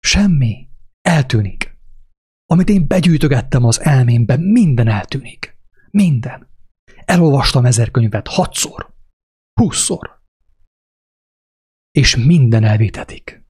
[0.00, 0.68] semmi
[1.00, 1.76] eltűnik.
[2.46, 5.58] Amit én begyűjtögettem az elmémbe, minden eltűnik.
[5.90, 6.48] Minden.
[7.04, 8.94] Elolvastam ezer könyvet hatszor,
[9.60, 10.22] húszszor.
[11.90, 13.44] És minden elvitetik.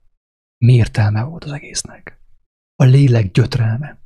[0.64, 2.23] Mi értelme volt az egésznek?
[2.76, 3.98] A lélek gyötrelme.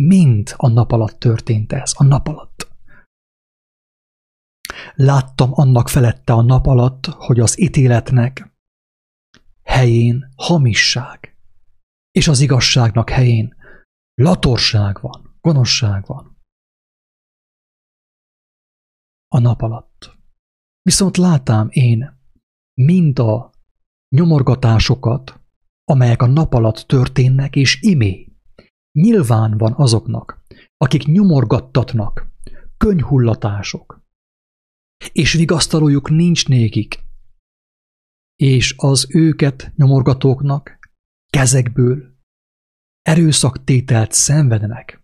[0.00, 2.70] Mind a nap alatt történt ez, a nap alatt.
[4.94, 8.52] Láttam annak felette a nap alatt, hogy az ítéletnek
[9.62, 11.36] helyén hamisság,
[12.10, 13.54] és az igazságnak helyén
[14.14, 16.38] latorság van, gonoszság van.
[19.28, 20.16] A nap alatt.
[20.82, 22.20] Viszont látám én
[22.74, 23.50] mind a
[24.08, 25.41] nyomorgatásokat,
[25.92, 28.32] amelyek a nap alatt történnek, és imé
[28.92, 30.44] Nyilván van azoknak,
[30.76, 32.30] akik nyomorgattatnak,
[32.76, 34.04] könyhullatások,
[35.12, 37.04] és vigasztalójuk nincs nékik,
[38.36, 40.78] és az őket nyomorgatóknak
[41.30, 42.16] kezekből
[43.02, 45.02] erőszaktételt szenvednek,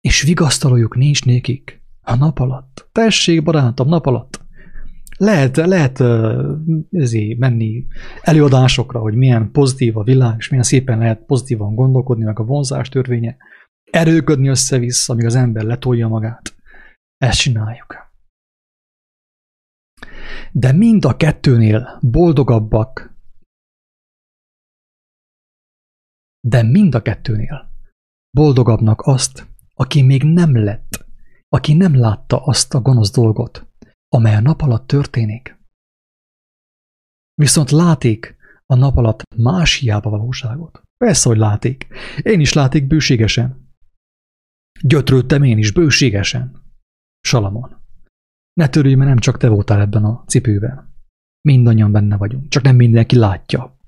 [0.00, 2.88] és vigasztalójuk nincs nékik a nap alatt.
[2.92, 4.39] Tessék, barátom, nap alatt.
[5.20, 6.00] Lehet, lehet
[6.90, 7.86] ezé, menni
[8.22, 12.88] előadásokra, hogy milyen pozitív a világ, és milyen szépen lehet pozitívan gondolkodni, meg a vonzás
[12.88, 13.36] törvénye.
[13.90, 16.54] Erőködni össze-vissza, amíg az ember letolja magát.
[17.16, 18.10] Ezt csináljuk.
[20.52, 23.14] De mind a kettőnél boldogabbak,
[26.40, 27.70] de mind a kettőnél
[28.30, 31.06] boldogabbnak azt, aki még nem lett,
[31.48, 33.69] aki nem látta azt a gonosz dolgot,
[34.12, 35.58] amely a nap alatt történik.
[37.34, 40.82] Viszont látik a nap alatt más hiába valóságot.
[40.96, 41.86] Persze, hogy látik.
[42.22, 43.74] Én is látik bőségesen.
[44.80, 46.62] Gyötrődtem én is bőségesen.
[47.20, 47.80] Salamon.
[48.52, 50.94] Ne törülj, mert nem csak te voltál ebben a cipőben.
[51.40, 53.78] Mindannyian benne vagyunk, csak nem mindenki látja.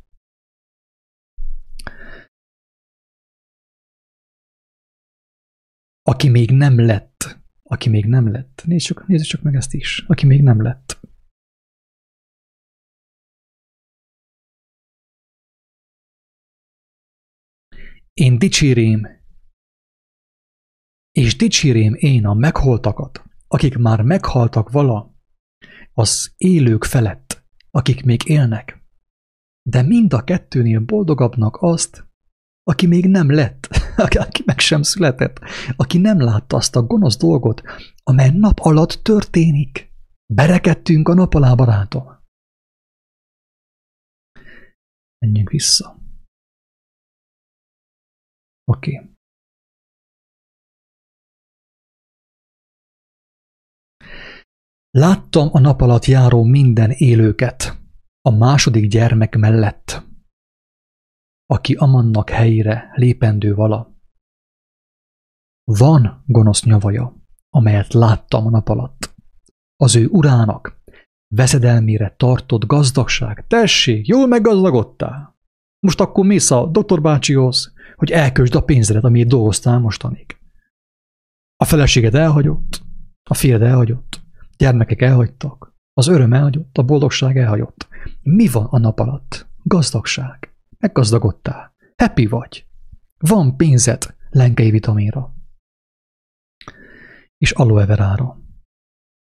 [6.02, 7.41] Aki még nem lett
[7.72, 8.64] aki még nem lett.
[8.76, 10.04] Csak, nézd csak meg ezt is.
[10.06, 11.00] Aki még nem lett.
[18.12, 19.06] Én dicsérém,
[21.10, 25.14] és dicsérém én a megholtakat, akik már meghaltak vala,
[25.92, 28.84] az élők felett, akik még élnek.
[29.62, 32.11] De mind a kettőnél boldogabbnak azt,
[32.62, 33.66] aki még nem lett,
[34.24, 35.40] aki meg sem született,
[35.76, 37.62] aki nem látta azt a gonosz dolgot,
[38.02, 39.90] amely nap alatt történik.
[40.34, 42.20] Berekedtünk a nap alá, barátom.
[45.18, 46.00] Menjünk vissza.
[48.64, 49.10] Oké.
[54.90, 57.80] Láttam a nap alatt járó minden élőket,
[58.20, 60.11] a második gyermek mellett,
[61.52, 63.96] aki amannak helyére lépendő vala.
[65.64, 67.16] Van gonosz nyavaja,
[67.50, 69.14] amelyet láttam a nap alatt.
[69.76, 70.82] Az ő urának
[71.34, 73.46] veszedelmére tartott gazdagság.
[73.46, 75.38] Tessék, jól meggazdagodtál.
[75.86, 80.36] Most akkor mész a doktor bácsihoz, hogy elkösd a pénzedet, amit dolgoztál mostanig.
[81.56, 82.82] A feleséged elhagyott,
[83.30, 84.20] A fiad elhagyott,
[84.56, 87.88] gyermekek elhagytak, az öröm elhagyott, a boldogság elhagyott.
[88.22, 89.46] Mi van a nap alatt?
[89.62, 90.51] Gazdagság.
[90.82, 91.74] Meggazdagodtál.
[91.96, 92.66] Happy vagy.
[93.18, 95.34] Van pénzed lenkei vitaminra.
[97.38, 98.40] És aloe verára.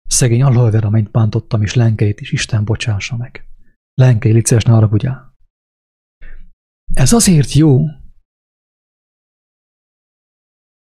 [0.07, 3.47] Szegény aloe vera, mint bántottam, és lenkeit is Isten bocsássa meg.
[3.93, 5.35] Lenkei, licces, ne haragudjál.
[6.93, 7.85] Ez azért jó,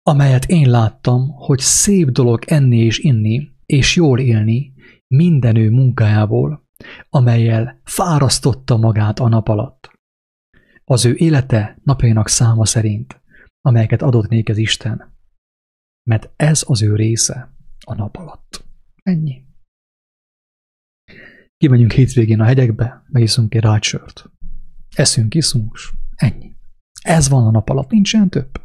[0.01, 4.73] amelyet én láttam, hogy szép dolog enni és inni, és jól élni
[5.07, 6.67] minden munkájából,
[7.09, 9.92] amelyel fárasztotta magát a nap alatt.
[10.85, 13.21] Az ő élete napjainak száma szerint,
[13.61, 15.15] amelyeket adott néked Isten,
[16.09, 18.65] mert ez az ő része a nap alatt.
[19.03, 19.45] Ennyi.
[21.57, 24.29] Kimegyünk hétvégén a hegyekbe, megiszunk egy rácsört.
[24.95, 25.77] Eszünk, iszunk,
[26.15, 26.55] ennyi.
[27.01, 28.61] Ez van a nap alatt, nincsen több.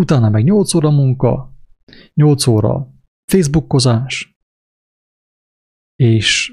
[0.00, 1.54] Utána meg 8 óra munka,
[2.14, 2.94] 8 óra
[3.32, 4.38] Facebookozás,
[5.96, 6.52] és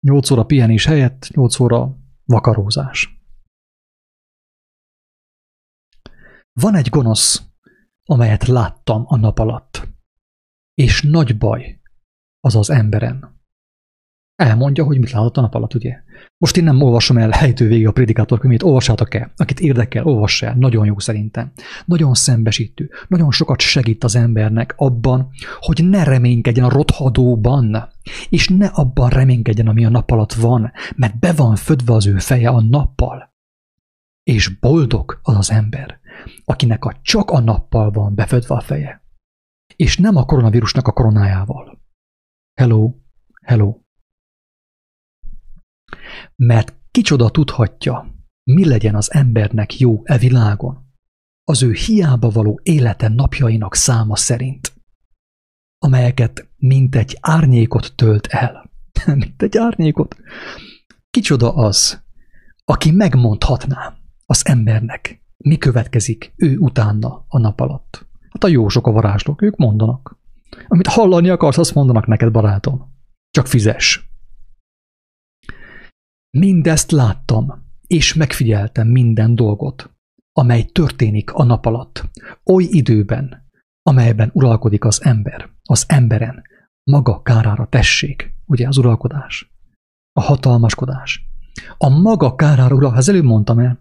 [0.00, 3.21] 8 óra pihenés helyett 8 óra vakarózás.
[6.60, 7.42] Van egy gonosz,
[8.04, 9.88] amelyet láttam a nap alatt,
[10.74, 11.80] és nagy baj
[12.40, 13.40] az az emberen.
[14.34, 16.02] Elmondja, hogy mit látott a nap alatt, ugye?
[16.38, 19.32] Most én nem olvasom el helytő végig a Predikátor könyvét, olvassátok el.
[19.36, 20.54] Akit érdekel, olvassa el.
[20.54, 21.52] Nagyon jó szerintem.
[21.84, 22.90] Nagyon szembesítő.
[23.08, 27.88] Nagyon sokat segít az embernek abban, hogy ne reménykedjen a rothadóban,
[28.28, 32.18] és ne abban reménykedjen, ami a nap alatt van, mert be van födve az ő
[32.18, 33.32] feje a nappal.
[34.22, 36.00] És boldog az az ember,
[36.44, 39.02] akinek a csak a nappal van befödve a feje.
[39.76, 41.80] És nem a koronavírusnak a koronájával.
[42.54, 42.94] Hello,
[43.44, 43.80] hello.
[46.36, 50.90] Mert kicsoda tudhatja, mi legyen az embernek jó e világon,
[51.44, 54.72] az ő hiába való élete napjainak száma szerint,
[55.78, 58.70] amelyeket mint egy árnyékot tölt el.
[59.14, 60.16] mint egy árnyékot.
[61.10, 62.04] Kicsoda az,
[62.64, 68.06] aki megmondhatná az embernek, mi következik ő utána a nap alatt.
[68.30, 70.18] Hát a jósok, a varázslók, ők mondanak.
[70.68, 72.92] Amit hallani akarsz, azt mondanak neked, barátom.
[73.30, 74.10] Csak fizes.
[76.38, 79.90] Mindezt láttam, és megfigyeltem minden dolgot,
[80.32, 82.10] amely történik a nap alatt,
[82.44, 83.50] oly időben,
[83.82, 86.42] amelyben uralkodik az ember, az emberen,
[86.90, 89.52] maga kárára tessék, ugye az uralkodás,
[90.12, 91.30] a hatalmaskodás.
[91.78, 93.78] A maga kárára uralkodás, az előbb mondtam el,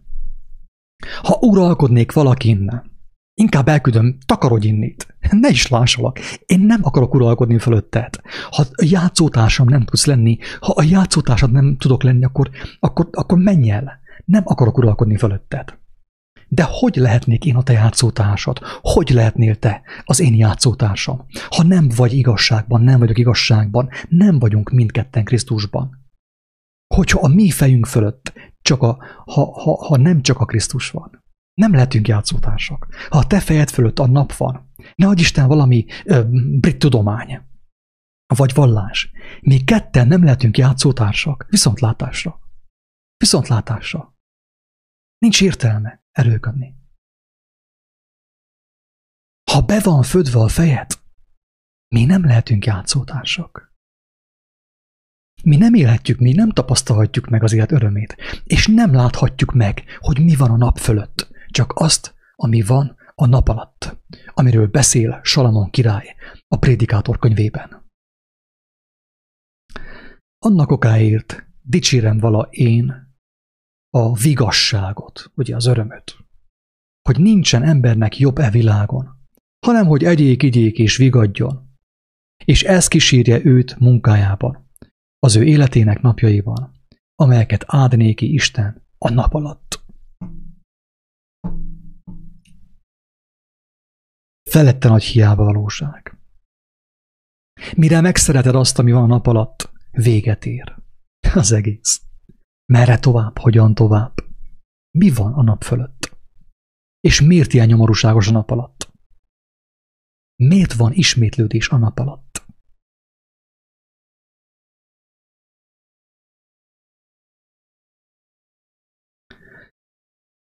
[1.22, 2.92] ha uralkodnék valakinnen,
[3.34, 5.16] Inkább elküldöm, takarodj innét.
[5.30, 6.20] Ne is lássalak.
[6.46, 8.16] Én nem akarok uralkodni fölötted.
[8.52, 13.38] Ha a játszótársam nem tudsz lenni, ha a játszótársad nem tudok lenni, akkor, akkor, akkor
[13.38, 14.00] menj el.
[14.26, 15.80] Nem akarok uralkodni fölötted.
[16.48, 18.60] De hogy lehetnék én a te játszótársad?
[18.82, 21.26] Hogy lehetnél te az én játszótársam?
[21.50, 26.01] Ha nem vagy igazságban, nem vagyok igazságban, nem vagyunk mindketten Krisztusban.
[26.94, 31.24] Hogyha a mi fejünk fölött csak a, ha, ha, ha nem csak a Krisztus van,
[31.54, 32.88] nem lehetünk játszótársak.
[33.10, 36.24] Ha a te fejed fölött a nap van, ne adj Isten valami ö,
[36.60, 37.42] brit tudomány,
[38.36, 39.12] vagy vallás.
[39.42, 42.40] Mi ketten nem lehetünk játszótársak, viszontlátásra.
[43.18, 44.16] Viszontlátásra.
[45.18, 46.76] Nincs értelme erőködni.
[49.52, 51.00] Ha be van födve a fejed,
[51.88, 53.71] mi nem lehetünk játszótársak.
[55.44, 60.24] Mi nem élhetjük, mi nem tapasztalhatjuk meg az élet örömét, és nem láthatjuk meg, hogy
[60.24, 63.98] mi van a nap fölött csak azt, ami van a nap alatt,
[64.34, 66.16] amiről beszél Salamon király
[66.48, 67.90] a Prédikátor könyvében.
[70.46, 73.16] Annak okáért dicsérem vala én
[73.90, 76.18] a vigasságot, ugye az örömöt,
[77.02, 79.20] hogy nincsen embernek jobb e világon,
[79.66, 81.70] hanem hogy egyék, igyék és vigadjon,
[82.46, 84.70] és ez kísérje őt munkájában,
[85.24, 86.72] az ő életének napjaiban,
[87.16, 89.84] amelyeket áld néki Isten a nap alatt.
[94.50, 96.18] Felette nagy hiába valóság.
[97.76, 100.76] Mire megszereted azt, ami van a nap alatt, véget ér.
[101.36, 102.02] Az egész.
[102.66, 104.14] Merre tovább, hogyan tovább?
[104.98, 106.18] Mi van a nap fölött?
[107.00, 108.92] És miért ilyen nyomorúságos a nap alatt?
[110.36, 112.41] Miért van ismétlődés a nap alatt?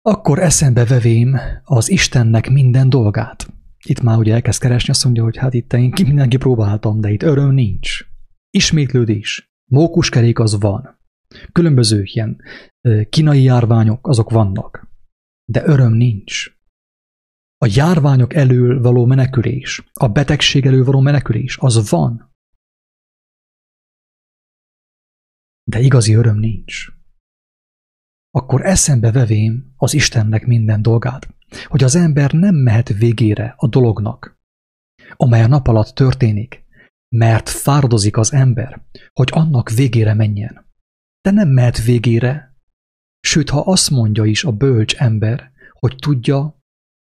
[0.03, 3.47] Akkor eszembe vevém az Istennek minden dolgát,
[3.85, 7.11] itt már ugye elkezd keresni, azt mondja, hogy hát itt én ki mindenki próbáltam, de
[7.11, 8.05] itt öröm nincs.
[8.51, 9.51] Ismétlődés.
[9.71, 10.99] Mókuskerék az van.
[11.53, 12.43] Különböző ilyen
[13.09, 14.89] kínai járványok, azok vannak.
[15.45, 16.59] De öröm nincs.
[17.57, 22.35] A járványok elől való menekülés, a betegség elől való menekülés, az van.
[25.65, 26.89] De igazi öröm nincs.
[28.31, 34.39] Akkor eszembe vevém az Istennek minden dolgát, hogy az ember nem mehet végére a dolognak,
[35.17, 36.65] amely a nap alatt történik,
[37.17, 40.69] mert fáradozik az ember, hogy annak végére menjen.
[41.21, 42.57] De nem mehet végére,
[43.21, 46.63] sőt, ha azt mondja is a bölcs ember, hogy tudja,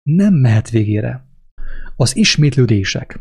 [0.03, 1.29] nem mehet végére.
[1.97, 3.21] Az ismétlődések,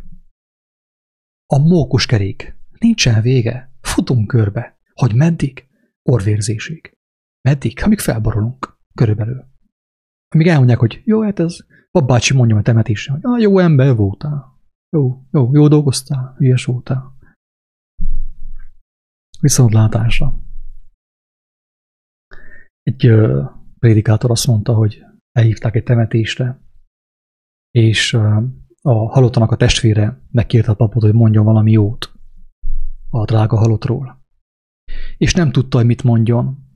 [1.46, 5.68] a mókus kerék, nincsen vége, futunk körbe, hogy meddig?
[6.04, 6.98] Orvérzésig.
[7.42, 7.84] Meddig?
[7.84, 9.46] Amíg felborulunk, körülbelül.
[10.36, 11.58] Amíg elmondják, hogy jó, hát ez
[11.92, 14.58] babácsi mondja a temetésre, hogy ah, jó ember voltál.
[14.90, 17.18] Jó, jó, jó dolgoztál, ügyes voltál.
[19.40, 20.40] Viszontlátásra.
[22.82, 23.44] Egy ö,
[23.80, 26.62] prédikátor azt mondta, hogy elhívták egy temetésre,
[27.72, 28.44] és ö,
[28.82, 32.14] a halottanak a testvére megkérte a papot, hogy mondjon valami jót
[33.10, 34.24] a drága halottról.
[35.18, 36.69] És nem tudta, hogy mit mondjon,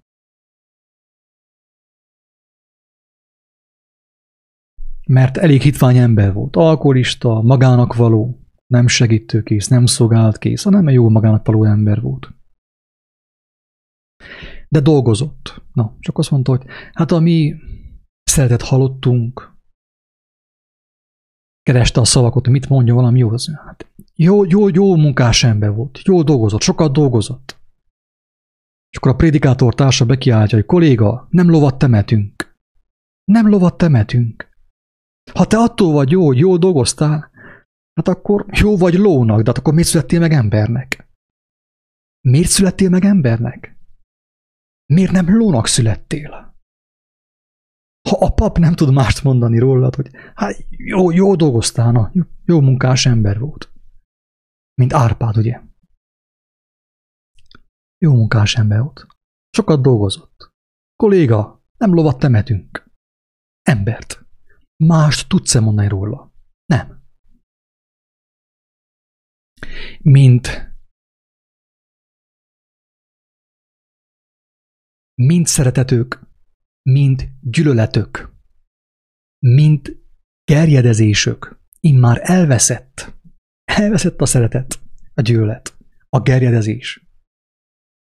[5.05, 11.09] mert elég hitvány ember volt, alkoholista, magának való, nem segítőkész, nem szolgálatkész, hanem egy jó
[11.09, 12.33] magának való ember volt.
[14.69, 15.61] De dolgozott.
[15.73, 17.55] Na, csak azt mondta, hogy hát a mi
[18.23, 19.53] szeretet halottunk,
[21.63, 23.29] kereste a szavakat, mit mondja valami jó.
[23.65, 27.61] Hát jó, jó, jó munkás ember volt, jó dolgozott, sokat dolgozott.
[28.89, 32.57] És akkor a prédikátor társa bekiáltja, hogy kolléga, nem lovat temetünk.
[33.23, 34.52] Nem lovat temetünk.
[35.31, 37.31] Ha te attól vagy jó, hogy jól dolgoztál,
[37.93, 41.09] hát akkor jó vagy lónak, de hát akkor miért születtél meg embernek?
[42.27, 43.77] Miért születtél meg embernek?
[44.93, 46.57] Miért nem lónak születtél?
[48.09, 52.23] Ha a pap nem tud mást mondani rólad, hogy hát jó, jó dolgoztál, na, jó,
[52.45, 53.71] jó munkás ember volt.
[54.73, 55.61] Mint Árpád, ugye?
[57.97, 59.07] Jó munkás ember volt.
[59.49, 60.51] Sokat dolgozott.
[60.95, 62.91] Kolléga, nem lovat temetünk.
[63.61, 64.22] Embert.
[64.75, 66.33] Mást tudsz-e mondani róla?
[66.65, 67.03] Nem.
[70.01, 70.73] Mint
[75.21, 76.19] mind szeretetők,
[76.89, 78.35] mind gyűlöletök,
[79.39, 80.03] mind
[80.43, 83.13] gerjedezésök, immár elveszett.
[83.63, 84.79] Elveszett a szeretet,
[85.13, 85.77] a gyűlölet,
[86.09, 87.07] a gerjedezés.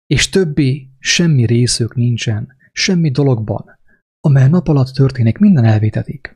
[0.06, 3.80] És többi semmi részük nincsen, semmi dologban,
[4.20, 6.34] amely nap alatt történik, minden elvétetik.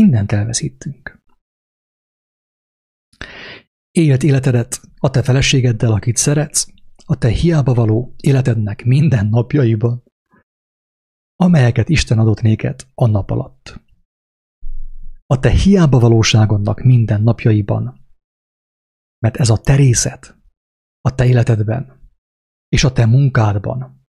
[0.00, 1.22] Mindent elveszítünk.
[3.90, 6.66] Élt életedet a te feleségeddel, akit szeretsz,
[7.04, 10.02] a te hiába való életednek minden napjaiban,
[11.36, 13.80] amelyeket Isten adott néked a nap alatt.
[15.26, 18.06] A te hiába valóságodnak minden napjaiban,
[19.18, 20.36] mert ez a te részed
[21.00, 22.10] a te életedben
[22.68, 24.06] és a te munkádban,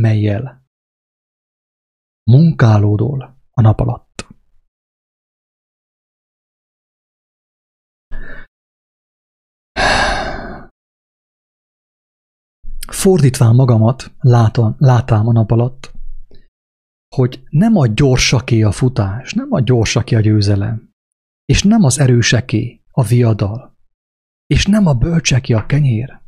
[0.00, 0.66] melyel
[2.30, 4.31] munkálódol a nap alatt.
[12.88, 15.92] Fordítván magamat, látom, látám a nap alatt,
[17.14, 20.92] hogy nem a gyorsaké a futás, nem a gyorsaké a győzelem,
[21.44, 23.76] és nem az erőseké a viadal,
[24.46, 26.20] és nem a bölcseké a kenyér,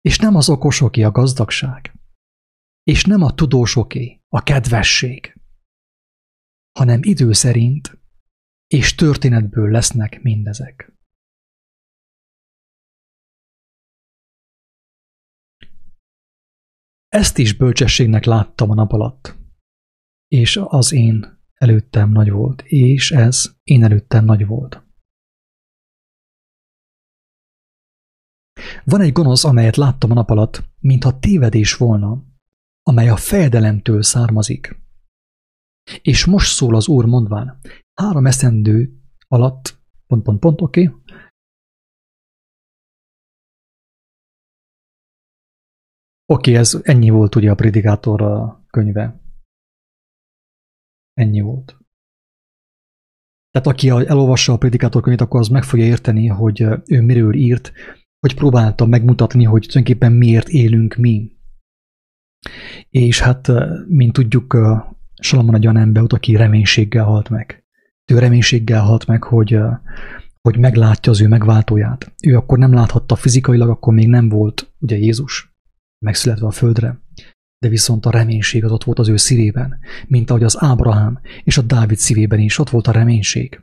[0.00, 1.94] és nem az okosoké a gazdagság,
[2.82, 5.40] és nem a tudósoké a kedvesség,
[6.78, 7.98] hanem idő szerint
[8.66, 10.93] és történetből lesznek mindezek.
[17.14, 19.36] Ezt is bölcsességnek láttam a nap alatt.
[20.28, 24.82] És az én előttem nagy volt, és ez én előttem nagy volt.
[28.84, 32.24] Van egy gonosz, amelyet láttam a nap alatt, mintha tévedés volna,
[32.82, 34.80] amely a fejedelemtől származik.
[36.02, 37.60] És most szól az Úr mondván,
[37.94, 41.02] három eszendő alatt, pont, pont, pont, oké, okay,
[46.26, 49.20] Oké, ez ennyi volt ugye a Predikátor könyve.
[51.12, 51.78] Ennyi volt.
[53.50, 57.72] Tehát aki elolvassa a Predikátor könyvet, akkor az meg fogja érteni, hogy ő miről írt,
[58.20, 61.32] hogy próbálta megmutatni, hogy tulajdonképpen miért élünk mi.
[62.88, 63.50] És hát,
[63.88, 64.56] mint tudjuk,
[65.14, 67.64] Salamon egy olyan ember aki reménységgel halt meg.
[68.12, 69.58] Ő reménységgel halt meg, hogy,
[70.40, 72.14] hogy meglátja az ő megváltóját.
[72.22, 75.53] Ő akkor nem láthatta fizikailag, akkor még nem volt ugye Jézus
[76.04, 77.02] megszületve a földre.
[77.58, 81.58] de viszont a reménység az ott volt az ő szívében, mint ahogy az Ábrahám és
[81.58, 83.62] a Dávid szívében is ott volt a reménység.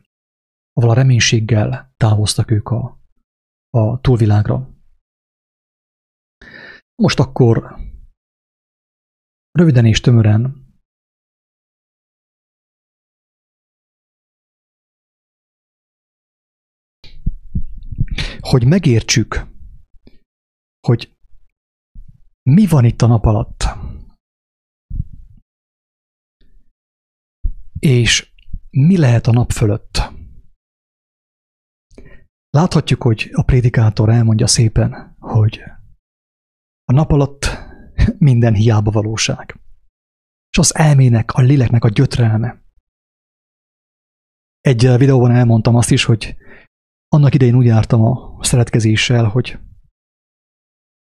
[0.73, 2.99] Ahol a reménységgel távoztak ők a,
[3.69, 4.69] a túlvilágra.
[6.95, 7.75] Most akkor
[9.51, 10.61] röviden és tömören
[18.41, 19.45] hogy megértsük,
[20.87, 21.17] hogy
[22.43, 23.63] mi van itt a nap alatt.
[27.79, 28.33] És
[28.69, 30.01] mi lehet a nap fölött?
[32.49, 35.61] Láthatjuk, hogy a prédikátor elmondja szépen, hogy
[36.83, 37.45] a nap alatt
[38.17, 39.59] minden hiába valóság.
[40.51, 42.63] És az elmének, a léleknek a gyötrelme.
[44.59, 46.35] Egy videóban elmondtam azt is, hogy
[47.07, 49.59] annak idején úgy jártam a szeretkezéssel, hogy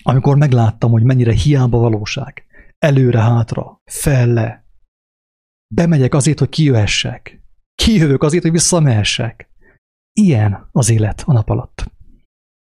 [0.03, 2.45] amikor megláttam, hogy mennyire hiába valóság,
[2.77, 4.65] előre-hátra, felle,
[5.75, 7.43] bemegyek azért, hogy kijöhessek,
[7.75, 9.49] kijövök azért, hogy visszamehessek.
[10.13, 11.91] Ilyen az élet a nap alatt.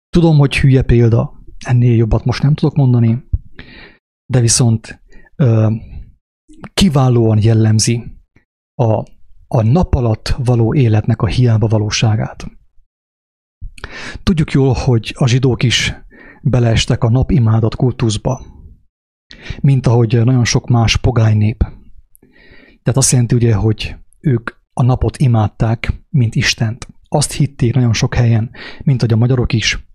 [0.10, 3.28] Tudom, hogy hülye példa, ennél jobbat most nem tudok mondani,
[4.26, 5.02] de viszont
[5.36, 5.72] ö,
[6.74, 8.04] kiválóan jellemzi
[8.82, 8.94] a,
[9.48, 12.46] a nap alatt való életnek a hiába valóságát.
[14.24, 15.94] Tudjuk jól, hogy a zsidók is
[16.50, 18.42] beleestek a napimádat kultuszba,
[19.62, 21.58] mint ahogy nagyon sok más pogány nép.
[22.84, 26.88] Tehát azt jelenti ugye, hogy ők a napot imádták, mint Istent.
[27.08, 28.52] Azt hitték nagyon sok helyen,
[28.84, 29.88] mint hogy a magyarok is,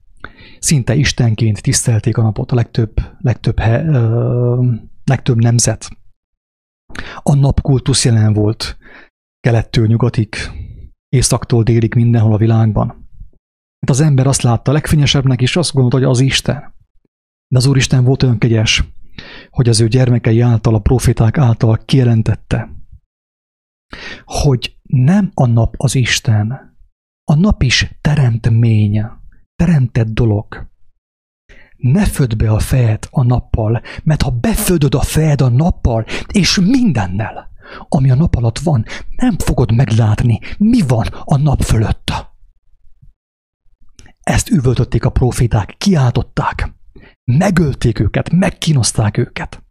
[0.58, 4.64] szinte istenként tisztelték a napot a legtöbb, legtöbb, he, ö,
[5.04, 5.88] legtöbb nemzet.
[7.22, 8.78] A napkultusz jelen volt
[9.40, 10.34] kelettől nyugatig,
[11.08, 12.99] északtól délig mindenhol a világban.
[13.80, 16.74] Hát az ember azt látta legfényesebbnek, és azt gondolta, hogy az Isten.
[17.48, 18.84] De az Úristen volt olyan kegyes,
[19.50, 22.70] hogy az ő gyermekei által, a proféták által kijelentette,
[24.24, 26.76] hogy nem a nap az Isten,
[27.24, 29.04] a nap is teremtmény,
[29.56, 30.68] teremtett dolog.
[31.76, 36.58] Ne född be a fejed a nappal, mert ha befödöd a fejed a nappal, és
[36.60, 37.50] mindennel,
[37.88, 38.84] ami a nap alatt van,
[39.16, 42.29] nem fogod meglátni, mi van a nap fölött.
[44.30, 46.74] Ezt üvöltötték a proféták, kiáltották.
[47.24, 49.62] Megölték őket, megkínozták őket.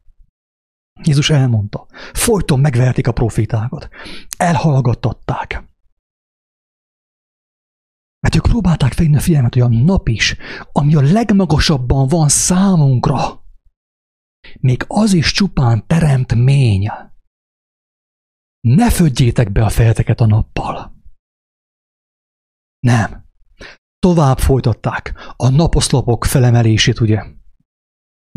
[1.03, 3.89] Jézus elmondta, folyton megverték a profétákat,
[4.38, 5.64] elhallgattatták.
[8.20, 10.36] Mert ők próbálták felhívni a figyelmet, hogy a nap is,
[10.72, 13.43] ami a legmagasabban van számunkra,
[14.60, 16.89] még az is csupán teremtmény.
[18.60, 20.95] Ne födjétek be a fejeteket a nappal.
[22.80, 23.19] Nem
[24.00, 27.24] tovább folytatták a naposzlopok felemelését, ugye,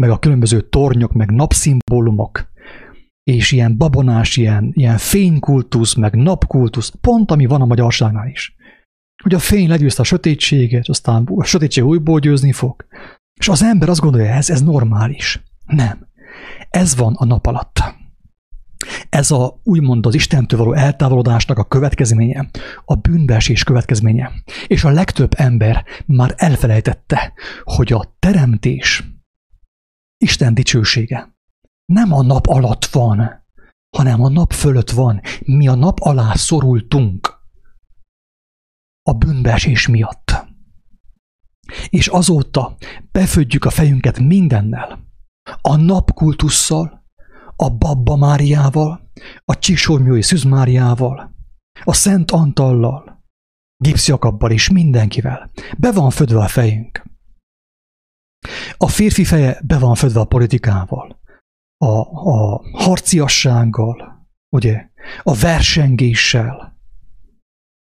[0.00, 2.50] meg a különböző tornyok, meg napszimbólumok,
[3.22, 8.56] és ilyen babonás, ilyen, ilyen fénykultusz, meg napkultusz, pont ami van a magyarságnál is.
[9.22, 12.86] Hogy a fény legyőzte a sötétséget, aztán a sötétség újból győzni fog.
[13.40, 15.42] És az ember azt gondolja, ez, ez normális.
[15.66, 16.06] Nem.
[16.70, 18.01] Ez van a nap alatt.
[19.08, 22.50] Ez a úgymond az Istentől való eltávolodásnak a következménye,
[22.84, 24.32] a bűnbeesés következménye.
[24.66, 27.32] És a legtöbb ember már elfelejtette,
[27.62, 29.04] hogy a teremtés
[30.18, 31.36] Isten dicsősége
[31.92, 33.44] nem a nap alatt van,
[33.96, 35.20] hanem a nap fölött van.
[35.44, 37.40] Mi a nap alá szorultunk
[39.02, 40.46] a bűnbeesés miatt.
[41.88, 42.76] És azóta
[43.12, 45.04] befödjük a fejünket mindennel,
[45.60, 47.01] a napkultusszal,
[47.62, 49.10] a Babba Máriával,
[49.44, 51.34] a Csisormjói Szűz Máriával,
[51.84, 53.24] a Szent Antallal,
[53.76, 55.50] Gipsz Jakabbal és mindenkivel.
[55.78, 57.02] Be van födve a fejünk.
[58.76, 61.20] A férfi feje be van födve a politikával,
[61.76, 62.00] a,
[62.30, 64.88] a harciassággal, ugye,
[65.22, 66.76] a versengéssel,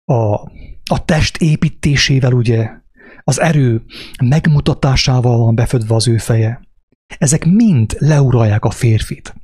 [0.04, 0.34] a,
[0.84, 2.70] a test építésével, ugye,
[3.24, 3.84] az erő
[4.22, 6.60] megmutatásával van befödve az ő feje.
[7.18, 9.34] Ezek mind leuralják a férfit.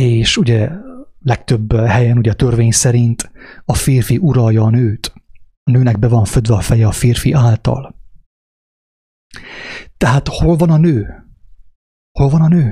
[0.00, 0.70] És ugye
[1.18, 3.30] legtöbb helyen ugye a törvény szerint
[3.64, 5.12] a férfi uralja a nőt.
[5.62, 7.94] A nőnek be van födve a feje a férfi által.
[9.96, 11.24] Tehát hol van a nő?
[12.18, 12.62] Hol van a nő?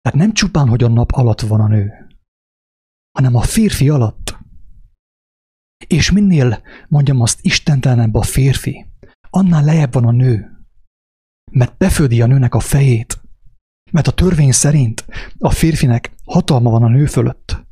[0.00, 2.06] Tehát nem csupán, hogy a nap alatt van a nő,
[3.12, 4.38] hanem a férfi alatt.
[5.86, 8.86] És minél, mondjam azt, istentelenebb a férfi,
[9.30, 10.64] annál lejjebb van a nő.
[11.50, 13.19] Mert befödi a nőnek a fejét,
[13.90, 15.04] mert a törvény szerint
[15.38, 17.68] a férfinek hatalma van a nő fölött.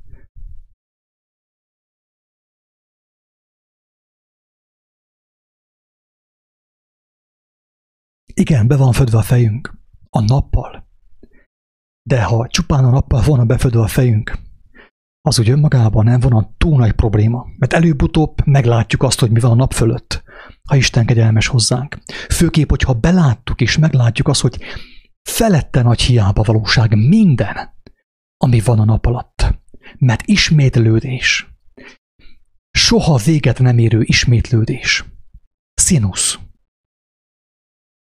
[8.34, 9.78] Igen, be van födve a fejünk.
[10.10, 10.86] A nappal.
[12.02, 14.38] De ha csupán a nappal volna befödve a fejünk,
[15.28, 19.50] az úgy önmagában nem volna túl nagy probléma, mert előbb-utóbb meglátjuk azt, hogy mi van
[19.50, 20.22] a nap fölött,
[20.68, 21.98] ha Isten kegyelmes hozzánk.
[22.28, 24.58] Főképp, hogyha beláttuk és meglátjuk azt, hogy
[25.28, 27.74] felette nagy hiába valóság minden,
[28.36, 29.60] ami van a nap alatt.
[29.98, 31.46] Mert ismétlődés.
[32.70, 35.04] Soha véget nem érő ismétlődés.
[35.74, 36.38] Színusz.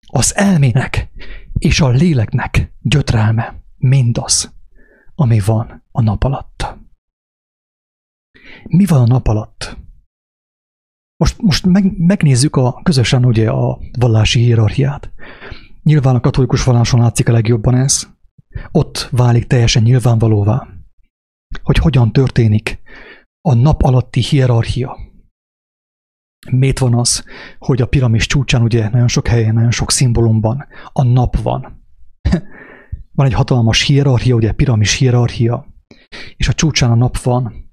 [0.07, 1.11] Az elmének
[1.59, 4.55] és a léleknek gyötrelme mindaz,
[5.14, 6.79] ami van a nap alatt.
[8.62, 9.77] Mi van a nap alatt?
[11.17, 15.12] Most, most meg, megnézzük a közösen ugye a vallási hierarchiát.
[15.87, 18.09] Nyilván a katolikus valláson látszik a legjobban ez.
[18.70, 20.68] Ott válik teljesen nyilvánvalóvá,
[21.62, 22.80] hogy hogyan történik
[23.41, 24.99] a nap alatti hierarchia.
[26.51, 27.24] Miért van az,
[27.59, 31.87] hogy a piramis csúcsán ugye nagyon sok helyen, nagyon sok szimbólumban a nap van.
[33.16, 35.66] van egy hatalmas hierarchia, ugye piramis hierarchia,
[36.37, 37.70] és a csúcsán a nap van,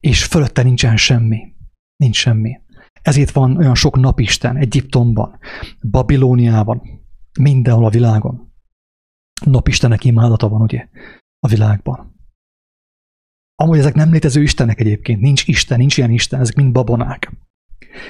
[0.00, 1.54] és fölötte nincsen semmi.
[1.96, 2.60] Nincs semmi.
[3.06, 5.38] Ezért van olyan sok napisten Egyiptomban,
[5.90, 6.82] Babilóniában,
[7.40, 8.52] mindenhol a világon.
[9.44, 10.88] Napistenek imádata van, ugye,
[11.38, 12.14] a világban.
[13.54, 17.32] Amúgy ezek nem létező istenek egyébként, nincs Isten, nincs ilyen Isten, ezek mind babonák.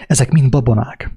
[0.07, 1.15] Ezek mind babonák.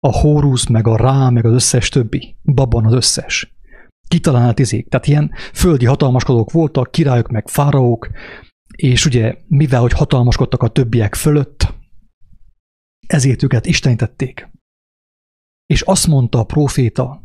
[0.00, 2.36] A Hórusz, meg a Rá, meg az összes többi.
[2.42, 3.54] Babon az összes.
[4.08, 4.88] Kitalált izék.
[4.88, 8.10] Tehát ilyen földi hatalmaskodók voltak, királyok, meg fáraók,
[8.76, 11.82] és ugye, mivel hogy hatalmaskodtak a többiek fölött,
[13.06, 14.50] ezért őket istenítették.
[15.66, 17.22] És azt mondta a próféta,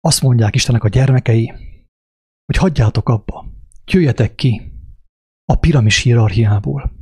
[0.00, 1.52] azt mondják Istennek a gyermekei,
[2.44, 3.46] hogy hagyjátok abba,
[3.84, 4.72] jöjjetek ki
[5.44, 6.92] a piramis hierarchiából.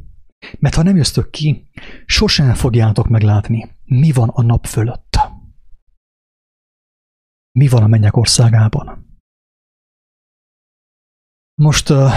[0.59, 1.71] Mert ha nem jöztök ki,
[2.07, 5.19] sosem fogjátok meglátni, mi van a nap fölött.
[7.59, 9.21] Mi van a mennyek országában.
[11.55, 12.11] Most uh,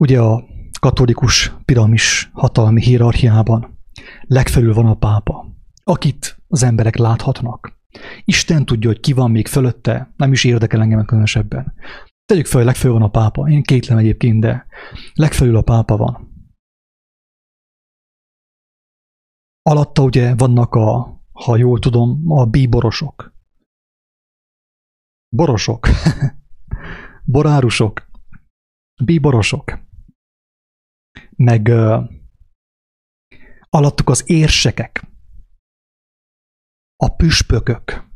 [0.00, 0.44] Ugye a
[0.80, 3.78] katolikus piramis hatalmi hierarchiában
[4.22, 5.46] legfelül van a pápa,
[5.84, 7.78] akit az emberek láthatnak.
[8.24, 11.74] Isten tudja, hogy ki van még fölötte, nem is érdekel engem különösebben.
[12.24, 13.48] Tegyük fel, hogy legfelül van a pápa.
[13.48, 14.66] Én kétlem egyébként, de
[15.14, 16.28] legfelül a pápa van.
[19.62, 23.34] Alatta ugye vannak a, ha jól tudom, a bíborosok.
[25.36, 25.88] Borosok.
[27.32, 28.08] Borárusok.
[29.04, 29.89] Bíborosok
[31.36, 32.10] meg uh,
[33.68, 35.10] alattuk az érsekek,
[36.96, 38.08] a püspökök,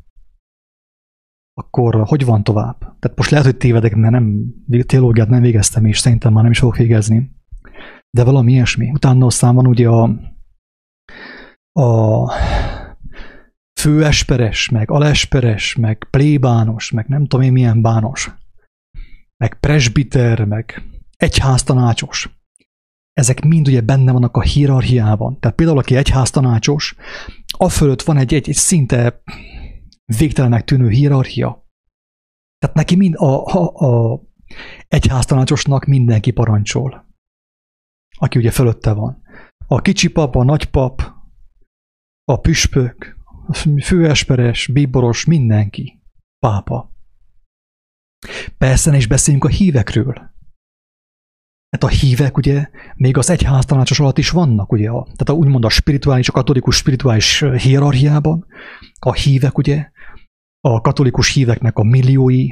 [1.54, 2.78] akkor hogy van tovább?
[2.78, 4.54] Tehát most lehet, hogy tévedek, mert nem,
[4.86, 7.30] teológiát nem végeztem, és szerintem már nem is fogok végezni.
[8.10, 8.90] De valami ilyesmi.
[8.90, 10.02] Utána aztán van ugye a,
[11.80, 12.32] a
[13.80, 18.34] főesperes, meg alesperes, meg plébános, meg nem tudom én milyen bános,
[19.36, 20.82] meg presbiter, meg
[21.16, 22.43] egyháztanácsos
[23.14, 25.40] ezek mind ugye benne vannak a hierarchiában.
[25.40, 26.96] Tehát például, aki egyháztanácsos,
[27.58, 29.22] a fölött van egy, egy, egy szinte
[30.04, 31.68] végtelenek tűnő hierarchia.
[32.58, 34.20] Tehát neki mind a, a, a
[34.88, 37.06] egyháztanácsosnak mindenki parancsol,
[38.18, 39.22] aki ugye fölötte van.
[39.66, 41.02] A kicsi pap, a nagypap,
[42.24, 46.02] a püspök, a főesperes, bíboros, mindenki.
[46.38, 46.92] Pápa.
[48.58, 50.33] Persze ne is beszéljünk a hívekről.
[51.74, 55.32] Hát a hívek ugye még az egyház tanácsos alatt is vannak, ugye, a, tehát a,
[55.32, 58.46] úgymond a spirituális, a katolikus spirituális hierarchiában
[58.98, 59.90] a hívek ugye,
[60.60, 62.48] a katolikus híveknek a milliói,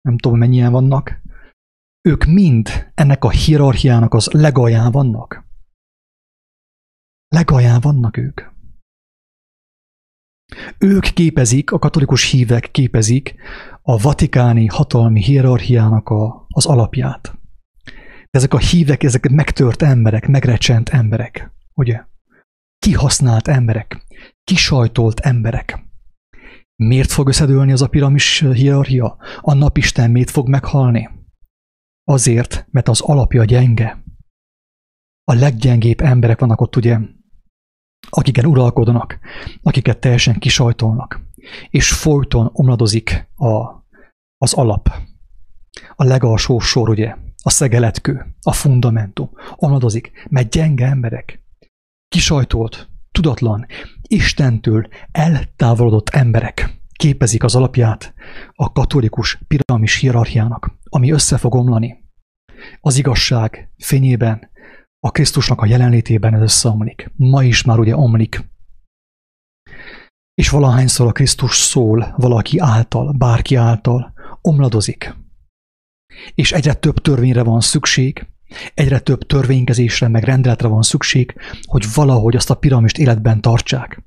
[0.00, 1.22] nem tudom mennyien vannak,
[2.08, 5.44] ők mind ennek a hierarchiának az legalján vannak.
[7.28, 8.40] Legalján vannak ők.
[10.78, 13.34] Ők képezik, a katolikus hívek képezik
[13.82, 17.44] a vatikáni hatalmi hierarchiának a, az alapját
[18.36, 22.04] ezek a hívek, ezek megtört emberek, megrecsent emberek, ugye?
[22.78, 24.06] Kihasznált emberek,
[24.44, 25.84] kisajtolt emberek.
[26.82, 29.16] Miért fog összedőlni az a piramis hierarchia?
[29.40, 31.10] A napisten miért fog meghalni?
[32.04, 34.02] Azért, mert az alapja gyenge.
[35.24, 36.98] A leggyengébb emberek vannak ott, ugye,
[38.08, 39.18] akiken uralkodnak,
[39.62, 41.20] akiket teljesen kisajtolnak,
[41.70, 43.84] és folyton omladozik a,
[44.36, 44.88] az alap.
[45.94, 47.16] A legalsó sor, ugye,
[47.46, 51.42] a szegeletkő, a fundamentum, omladozik, mert gyenge emberek,
[52.08, 53.66] kisajtolt, tudatlan,
[54.08, 58.14] Istentől eltávolodott emberek képezik az alapját
[58.54, 62.04] a katolikus piramis hierarchiának, ami össze fog omlani.
[62.80, 64.50] Az igazság fényében,
[65.00, 67.10] a Krisztusnak a jelenlétében ez összeomlik.
[67.16, 68.44] Ma is már ugye omlik.
[70.34, 75.24] És valahányszor a Krisztus szól valaki által, bárki által, omladozik.
[76.36, 78.26] És egyre több törvényre van szükség,
[78.74, 84.02] egyre több törvénykezésre, meg rendeletre van szükség, hogy valahogy azt a piramist életben tartsák,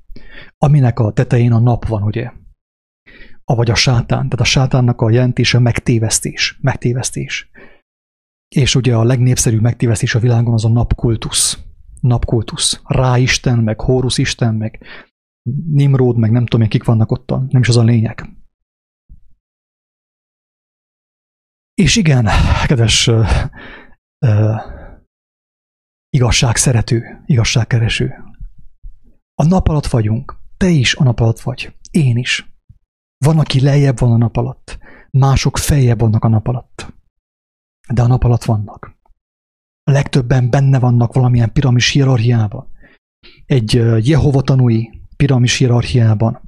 [0.58, 2.30] aminek a tetején a nap van, ugye?
[3.44, 4.06] Avagy a sátán.
[4.06, 6.58] Tehát a sátánnak a jelentése megtévesztés.
[6.60, 7.50] Megtévesztés.
[8.48, 11.58] És ugye a legnépszerűbb megtévesztés a világon az a napkultusz.
[12.00, 12.80] Napkultusz.
[12.84, 14.80] Ráisten, meg Hórusz Isten, meg
[15.70, 18.39] Nimród, meg nem tudom én kik vannak ott, nem is az a lényeg.
[21.80, 22.28] És igen,
[22.66, 23.28] kedves uh,
[24.26, 24.60] uh,
[26.10, 28.14] igazság szerető, igazságkereső,
[29.34, 32.52] a nap alatt vagyunk, te is a nap alatt vagy, én is.
[33.24, 34.78] Van, aki lejjebb van a nap alatt,
[35.10, 36.94] mások feljebb vannak a nap alatt.
[37.92, 38.96] De a nap alatt vannak.
[39.82, 42.72] A legtöbben benne vannak valamilyen piramis hierarchiában.
[43.46, 43.72] Egy
[44.08, 46.40] Jehova tanúi piramis hierarchiában.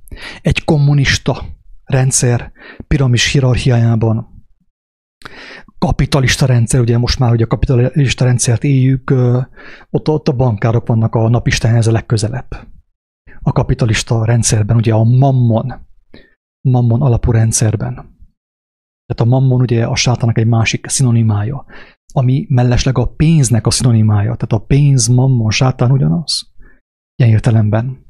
[0.42, 1.44] Egy kommunista
[1.84, 2.52] rendszer
[2.86, 4.32] piramis hierarchiájában.
[5.78, 9.10] Kapitalista rendszer, ugye most már hogy a kapitalista rendszert éljük,
[9.90, 12.48] ott, ott a bankárok vannak a napistenhez a legközelebb.
[13.40, 15.72] A kapitalista rendszerben ugye a mammon,
[16.68, 17.94] mammon alapú rendszerben.
[19.06, 21.64] Tehát a mammon ugye a sátának egy másik szinonimája,
[22.12, 24.34] ami mellesleg a pénznek a szinonimája.
[24.34, 26.52] Tehát a pénz, mammon, sátán ugyanaz.
[27.14, 28.06] Ilyen értelemben.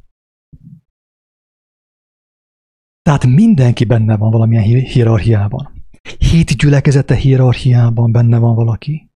[3.02, 5.81] Tehát mindenki benne van valamilyen hierarchiában.
[6.02, 9.10] Hét gyülekezete hierarchiában benne van valaki.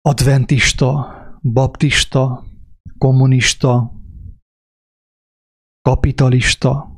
[0.00, 2.44] Adventista, baptista,
[2.98, 3.92] kommunista,
[5.80, 6.96] kapitalista,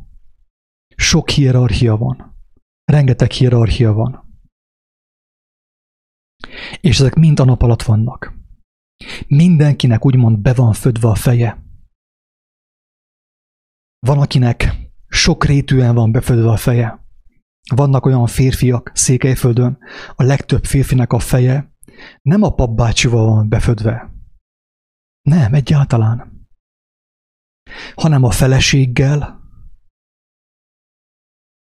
[0.97, 2.37] sok hierarchia van.
[2.85, 4.41] Rengeteg hierarchia van.
[6.81, 8.35] És ezek mind a nap alatt vannak.
[9.27, 11.63] Mindenkinek úgymond be van födve a feje.
[13.99, 14.77] Van, akinek
[15.09, 17.08] sok rétűen van befödve a feje.
[17.75, 19.79] Vannak olyan férfiak Székelyföldön,
[20.17, 21.77] a legtöbb férfinek a feje
[22.23, 24.13] nem a papbácsival van befödve.
[25.23, 26.47] Nem, egyáltalán.
[27.95, 29.41] Hanem a feleséggel,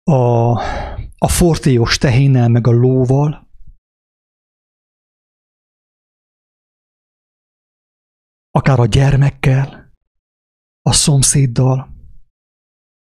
[0.03, 0.51] a,
[1.19, 3.49] a fortéos tehénnel, meg a lóval,
[8.51, 9.93] akár a gyermekkel,
[10.83, 11.95] a szomszéddal,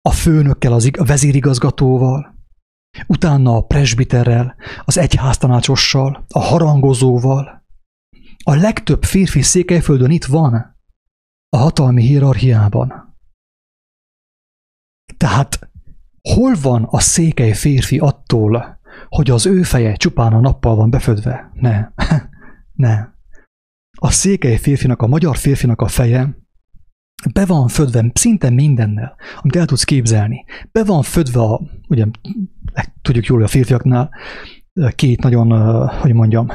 [0.01, 2.38] a főnökkel, az, a vezérigazgatóval,
[3.07, 7.67] utána a presbiterrel, az egyháztanácsossal, a harangozóval.
[8.45, 10.55] A legtöbb férfi székelyföldön itt van,
[11.49, 13.17] a hatalmi hierarchiában.
[15.17, 15.69] Tehát
[16.29, 21.51] Hol van a székely férfi attól, hogy az ő feje csupán a nappal van befödve?
[21.55, 21.89] Ne,
[22.85, 23.07] ne.
[23.99, 26.39] A székely férfinak, a magyar férfinak a feje
[27.33, 30.45] be van födve szinte mindennel, amit el tudsz képzelni.
[30.73, 32.07] Be van födve a, ugye
[33.03, 34.11] tudjuk jól, a férfiaknál
[34.95, 35.51] két nagyon,
[35.89, 36.47] hogy mondjam,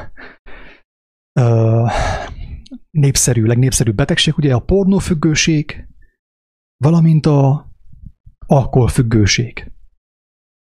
[2.91, 5.87] népszerű, legnépszerűbb betegség, ugye a pornófüggőség,
[6.77, 7.71] valamint a
[8.45, 9.71] alkoholfüggőség.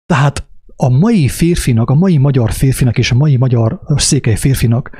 [0.06, 4.90] Tehát a mai férfinak, a mai magyar férfinak és a mai magyar székely férfinak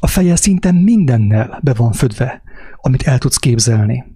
[0.00, 2.42] a feje szinte mindennel be van födve,
[2.76, 4.09] amit el tudsz képzelni.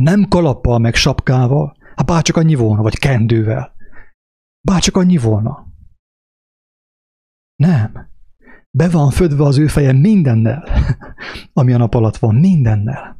[0.00, 3.74] Nem kalappal meg sapkával, hát bárcsak annyi volna, vagy kendővel.
[4.60, 5.66] Bárcsak annyi volna.
[7.56, 8.08] Nem.
[8.70, 10.64] Be van födve az ő feje mindennel,
[11.52, 13.18] ami a nap alatt van, mindennel.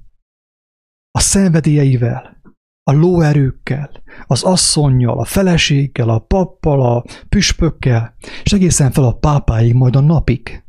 [1.11, 2.41] A szenvedélyeivel,
[2.83, 3.91] a lóerőkkel,
[4.26, 10.01] az asszonynal, a feleséggel, a pappal, a püspökkel, és egészen fel a pápáig, majd a
[10.01, 10.64] napig.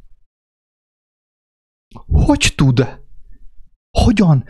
[2.06, 3.00] Hogy tud,
[3.98, 4.46] hogyan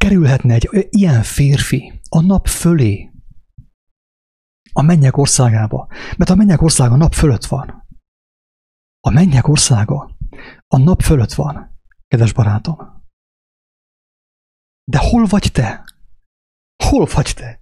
[0.00, 3.10] kerülhetne egy ilyen férfi a nap fölé,
[4.72, 5.86] a mennyek országába?
[6.16, 7.86] Mert a mennyek országa a nap fölött van.
[9.00, 10.16] A mennyek országa
[10.66, 12.76] a nap fölött van, kedves barátom.
[14.84, 15.84] De hol vagy te?
[16.84, 17.60] Hol vagy te?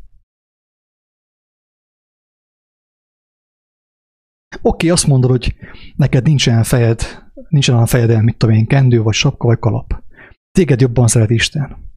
[4.63, 5.55] Oké, azt mondod, hogy
[5.97, 7.03] neked nincsen fejed,
[7.49, 10.05] nincsen a fejeden, mit tudom én, kendő, vagy sapka, vagy kalap.
[10.51, 11.88] Téged jobban szeret Isten.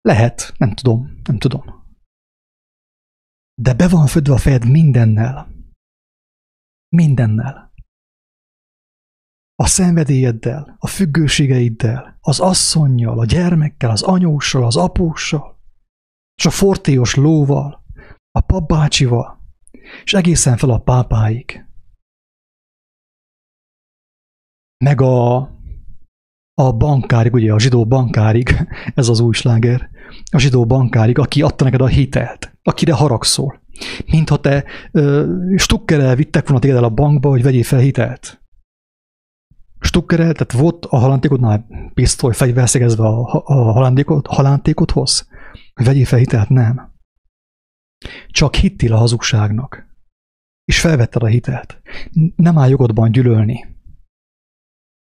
[0.00, 1.64] Lehet, nem tudom, nem tudom.
[3.54, 5.48] De be van födve a fejed mindennel.
[6.96, 7.72] Mindennel.
[9.54, 15.60] A szenvedélyeddel, a függőségeiddel, az asszonynal, a gyermekkel, az anyóssal, az apóssal,
[16.34, 17.84] és a fortéos lóval,
[18.30, 19.40] a papbácsival,
[20.04, 21.64] és egészen fel a pápáig.
[24.84, 25.50] Meg a,
[26.66, 29.90] a bankárig, ugye a zsidó bankárig, ez az új sláger,
[30.30, 33.60] a zsidó bankárig, aki adta neked a hitelt, akire haragszol.
[34.06, 38.40] Mintha te ö, stukkerel vittek volna téged el a bankba, hogy vegyél fel hitelt.
[39.80, 45.28] Stukkerel, tehát volt a halántékodnál pisztoly, fegyver szegezve a, a halántékod, halántékodhoz,
[45.74, 46.48] hogy vegyél fel hitelt?
[46.48, 46.92] Nem.
[48.28, 49.88] Csak hittél a hazugságnak.
[50.64, 51.80] És felvetted a hitelt.
[52.36, 53.79] Nem áll jogodban gyűlölni.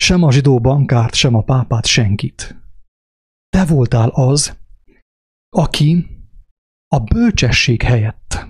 [0.03, 2.55] Sem a zsidó bankárt, sem a pápát, senkit.
[3.49, 4.57] Te voltál az,
[5.49, 6.07] aki
[6.87, 8.47] a bölcsesség helyett,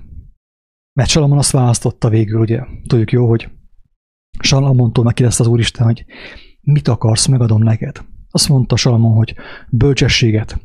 [0.93, 3.49] mert Salamon azt választotta végül, ugye, tudjuk jó, hogy
[4.39, 6.05] Salamontól megkérdezte az Úristen, hogy
[6.61, 8.05] mit akarsz, megadom neked.
[8.29, 9.35] Azt mondta Salamon, hogy
[9.69, 10.61] bölcsességet,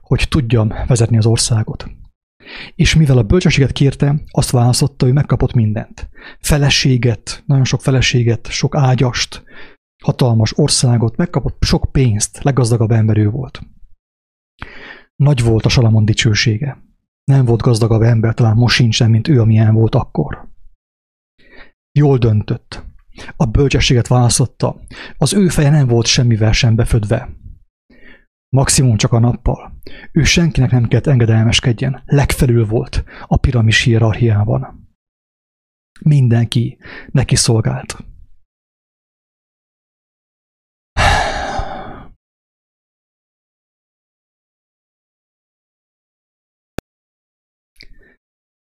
[0.00, 1.90] hogy tudjam vezetni az országot.
[2.74, 6.08] És mivel a bölcsességet kérte, azt választotta, hogy megkapott mindent.
[6.38, 9.42] Feleséget, nagyon sok feleséget, sok ágyast,
[10.02, 13.60] hatalmas országot, megkapott sok pénzt, leggazdagabb ember ő volt.
[15.16, 16.82] Nagy volt a Salamon dicsősége.
[17.24, 20.48] Nem volt gazdagabb ember, talán most sincsen, mint ő, amilyen volt akkor.
[21.98, 22.84] Jól döntött.
[23.36, 24.80] A bölcsességet választotta.
[25.18, 27.36] Az ő feje nem volt semmivel sem befödve.
[28.48, 29.80] Maximum csak a nappal.
[30.12, 32.02] Ő senkinek nem kellett engedelmeskedjen.
[32.04, 34.90] Legfelül volt a piramis hierarchiában.
[36.00, 36.78] Mindenki
[37.10, 38.11] neki szolgált.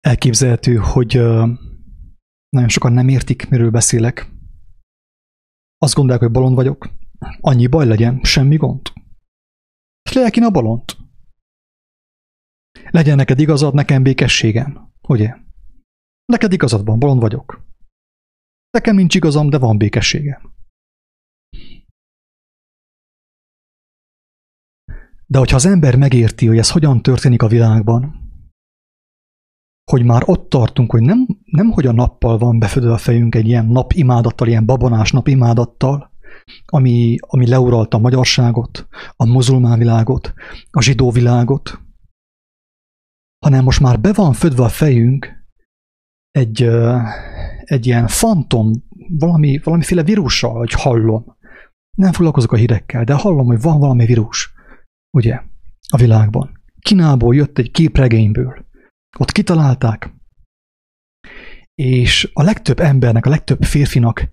[0.02, 1.14] Elképzelhető, hogy
[2.50, 4.32] nagyon sokan nem értik, miről beszélek.
[5.78, 6.90] Azt gondolják, hogy bolond vagyok.
[7.40, 8.82] Annyi baj legyen, semmi gond.
[10.14, 10.84] Legyek a bolond.
[12.90, 14.94] Legyen neked igazad, nekem békességem.
[15.08, 15.38] Ugye?
[16.26, 17.66] Neked igazad van, bolond vagyok.
[18.70, 20.54] Nekem nincs igazam, de van békességem.
[25.26, 28.31] De hogyha az ember megérti, hogy ez hogyan történik a világban,
[29.92, 33.48] hogy már ott tartunk, hogy nem, nem hogy a nappal van befödve a fejünk egy
[33.48, 36.12] ilyen napimádattal, ilyen babonás napimádattal,
[36.66, 40.34] ami, ami leuralta a magyarságot, a muzulmán világot,
[40.72, 41.80] a zsidó világot,
[43.46, 45.46] hanem most már be van födve a fejünk
[46.32, 46.70] egy,
[47.64, 48.72] egy ilyen fantom,
[49.20, 51.36] valami, valamiféle vírussal, hogy hallom.
[51.98, 54.54] Nem foglalkozok a hírekkel, de hallom, hogy van valami vírus,
[55.18, 55.42] ugye,
[55.88, 56.52] a világban.
[56.80, 58.70] Kínából jött egy képregényből.
[59.18, 60.14] Ott kitalálták,
[61.76, 64.30] és a legtöbb embernek, a legtöbb férfinak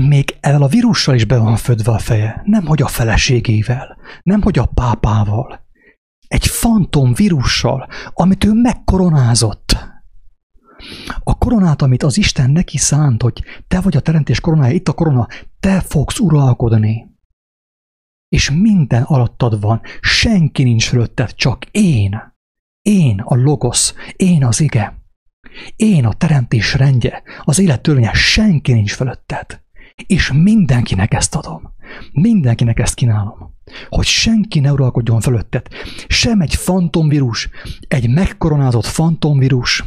[0.00, 2.42] még ezzel a vírussal is be van födve a feje.
[2.44, 5.66] Nem, hogy a feleségével, nem, hogy a pápával.
[6.28, 9.76] Egy fantom vírussal, amit ő megkoronázott.
[11.18, 14.92] A koronát, amit az Isten neki szánt, hogy te vagy a teremtés koronája, itt a
[14.92, 15.26] korona,
[15.60, 17.14] te fogsz uralkodni.
[18.28, 22.35] És minden alattad van, senki nincs fölötted, csak én.
[22.86, 24.98] Én a logosz, én az ige.
[25.76, 29.60] Én a teremtés rendje, az élet törvénye, senki nincs fölötted.
[30.06, 31.74] És mindenkinek ezt adom.
[32.12, 33.54] Mindenkinek ezt kínálom.
[33.88, 35.66] Hogy senki ne uralkodjon fölötted.
[36.08, 37.48] Sem egy fantomvírus,
[37.88, 39.84] egy megkoronázott fantomvírus,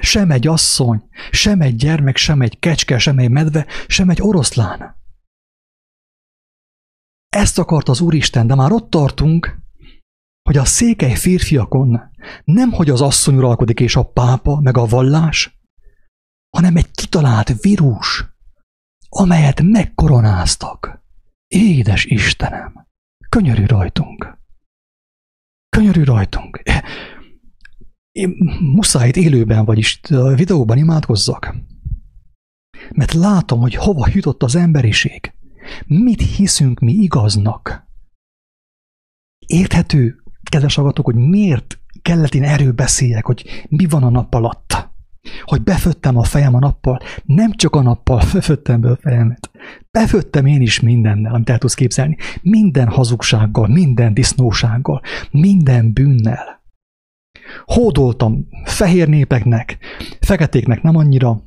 [0.00, 4.96] sem egy asszony, sem egy gyermek, sem egy kecske, sem egy medve, sem egy oroszlán.
[7.28, 9.61] Ezt akart az Úristen, de már ott tartunk,
[10.42, 12.00] hogy a székely férfiakon
[12.44, 15.60] nem, hogy az asszony uralkodik és a pápa, meg a vallás,
[16.56, 18.24] hanem egy kitalált vírus,
[19.08, 21.02] amelyet megkoronáztak.
[21.46, 22.88] Édes Istenem,
[23.28, 24.38] könyörű rajtunk.
[25.68, 26.62] Könyörű rajtunk.
[28.12, 30.00] Én muszáj itt élőben, vagyis
[30.34, 31.54] videóban imádkozzak.
[32.90, 35.34] Mert látom, hogy hova jutott az emberiség.
[35.86, 37.86] Mit hiszünk mi igaznak.
[39.46, 44.90] Érthető kedves hallgatók, hogy miért kellett én erről beszéljek, hogy mi van a nap alatt.
[45.42, 49.50] Hogy beföttem a fejem a nappal, nem csak a nappal beföttem be a fejemet.
[49.90, 52.16] Beföttem én is mindennel, amit el tudsz képzelni.
[52.42, 56.62] Minden hazugsággal, minden disznósággal, minden bűnnel.
[57.64, 59.78] Hódoltam fehér népeknek,
[60.20, 61.42] feketéknek nem annyira.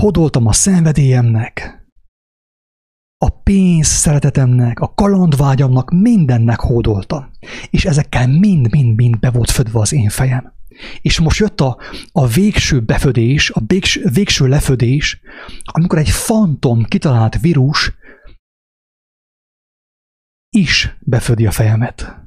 [0.00, 1.83] Hódoltam a szenvedélyemnek,
[3.18, 7.30] a pénz szeretetemnek, a kalandvágyamnak, mindennek hódoltam.
[7.70, 10.52] És ezekkel mind-mind-mind be volt födve az én fejem.
[11.02, 11.78] És most jött a,
[12.12, 15.20] a végső befödés, a végső, végső lefödés,
[15.62, 17.92] amikor egy fantom kitalált vírus
[20.50, 22.22] is befödi a fejemet.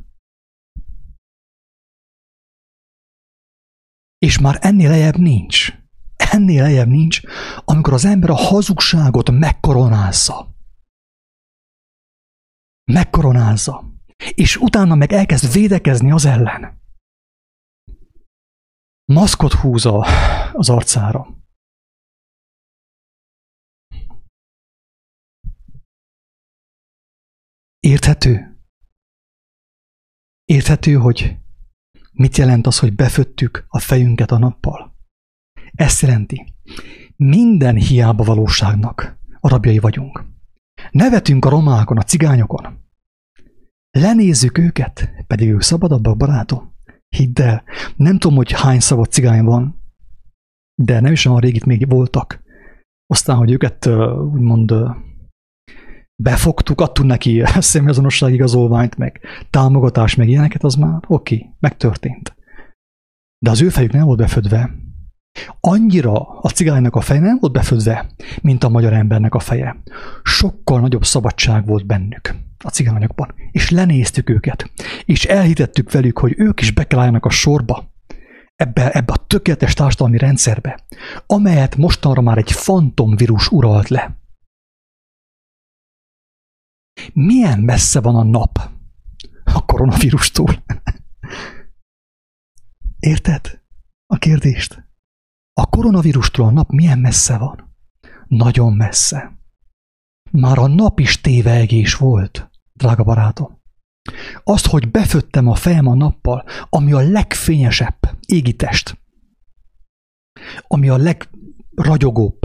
[4.17, 5.73] És már ennél lejjebb nincs.
[6.15, 7.21] Ennél lejjebb nincs,
[7.65, 10.56] amikor az ember a hazugságot megkoronázza
[12.91, 13.93] megkoronázza,
[14.35, 16.81] és utána meg elkezd védekezni az ellen.
[19.05, 19.85] Maszkot húz
[20.53, 21.37] az arcára.
[27.79, 28.61] Érthető?
[30.43, 31.37] Érthető, hogy
[32.11, 34.95] mit jelent az, hogy beföttük a fejünket a nappal?
[35.71, 36.53] Ezt jelenti,
[37.15, 40.36] minden hiába valóságnak a rabjai vagyunk.
[40.91, 42.85] Nevetünk a romákon, a cigányokon.
[43.91, 46.75] Lenézzük őket, pedig ők szabadabbak, barátom.
[47.09, 47.63] Hidd el,
[47.95, 49.81] nem tudom, hogy hány szabad cigány van,
[50.81, 52.43] de nem is olyan rég itt még voltak.
[53.05, 53.85] Aztán, hogy őket
[54.33, 54.73] úgymond
[56.23, 62.35] befogtuk, adtunk neki személyazonosság igazolványt, meg támogatás, meg ilyeneket, az már oké, okay, megtörtént.
[63.39, 64.86] De az ő fejük nem volt befödve.
[65.59, 68.09] Annyira a cigánynak a feje nem volt befödve,
[68.41, 69.81] mint a magyar embernek a feje.
[70.23, 74.71] Sokkal nagyobb szabadság volt bennük a cigányokban, és lenéztük őket,
[75.05, 77.93] és elhitettük velük, hogy ők is be kell a sorba,
[78.55, 80.85] ebbe, ebbe a tökéletes társadalmi rendszerbe,
[81.25, 84.19] amelyet mostanra már egy fantomvírus uralt le.
[87.13, 88.69] Milyen messze van a nap
[89.43, 90.63] a koronavírustól?
[92.99, 93.61] Érted
[94.05, 94.86] a kérdést?
[95.59, 97.75] A koronavírustól a nap milyen messze van?
[98.27, 99.37] Nagyon messze.
[100.31, 103.61] Már a nap is tévegés volt, drága barátom.
[104.43, 108.97] Azt, hogy beföttem a fejem a nappal, ami a legfényesebb égi test,
[110.67, 112.39] ami a legragyogóbb,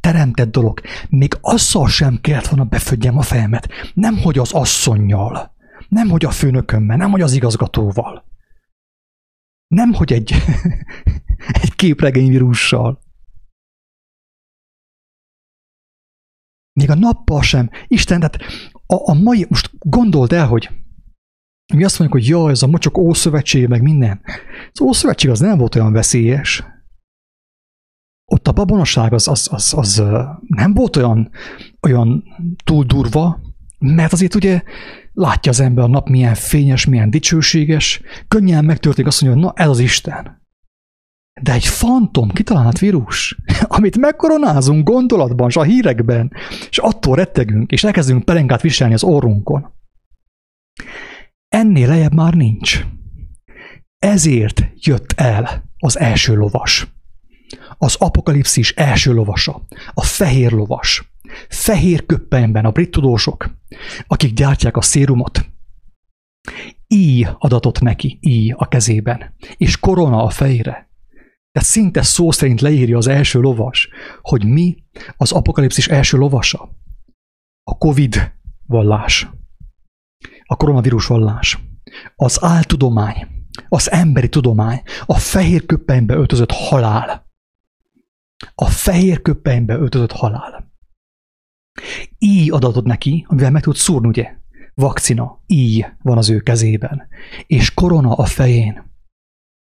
[0.00, 0.80] teremtett dolog.
[1.08, 3.68] Még azzal sem kellett volna befödjem a fejemet.
[3.94, 5.54] Nem, hogy az asszonynal,
[5.88, 8.29] nem, hogy a főnökömmel, nem, hogy az igazgatóval.
[9.74, 10.32] Nem, hogy egy,
[11.62, 13.00] egy képregényvírussal.
[16.72, 17.70] Még a nappal sem.
[17.86, 18.38] Isten, tehát
[18.86, 20.70] a, a mai, most gondold el, hogy
[21.74, 24.20] mi azt mondjuk, hogy jaj, ez a mocsok ószövetség, meg minden.
[24.72, 26.62] Az ószövetség az nem volt olyan veszélyes
[28.30, 30.02] ott a babonaság az, az, az, az
[30.46, 31.30] nem volt olyan,
[31.82, 32.24] olyan
[32.64, 33.40] túl durva,
[33.78, 34.62] mert azért ugye
[35.12, 39.62] látja az ember a nap milyen fényes, milyen dicsőséges, könnyen megtörténik azt mondja, hogy na
[39.62, 40.38] ez az Isten.
[41.42, 43.36] De egy fantom kitalált vírus,
[43.76, 46.32] amit megkoronázunk gondolatban, és a hírekben,
[46.70, 49.72] és attól rettegünk, és elkezdünk pelenkát viselni az orrunkon.
[51.48, 52.84] Ennél lejjebb már nincs.
[53.98, 56.88] Ezért jött el az első lovas
[57.78, 61.09] az apokalipszis első lovasa, a fehér lovas,
[61.48, 63.50] fehér köppenyben a brit tudósok,
[64.06, 65.50] akik gyártják a szérumot,
[66.86, 70.90] íj adatot neki, íj a kezében, és korona a fejére.
[71.52, 73.88] Tehát szinte szó szerint leírja az első lovas,
[74.20, 74.76] hogy mi
[75.16, 76.68] az apokalipszis első lovasa.
[77.62, 78.32] A Covid
[78.66, 79.30] vallás,
[80.44, 81.58] a koronavírus vallás,
[82.16, 83.26] az áltudomány,
[83.68, 87.28] az emberi tudomány, a fehér köppenybe öltözött halál,
[88.54, 90.59] a fehér köppenybe öltözött halál.
[92.18, 94.34] Így adatod neki, amivel meg tud szúrni, ugye?
[94.74, 97.08] Vakcina, így van az ő kezében.
[97.46, 98.88] És korona a fején.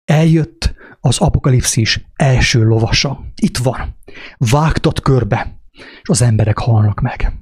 [0.06, 3.26] Eljött az apokalipszis első lovasa.
[3.36, 3.96] Itt van.
[4.38, 7.34] Vágtat körbe, és az emberek halnak meg.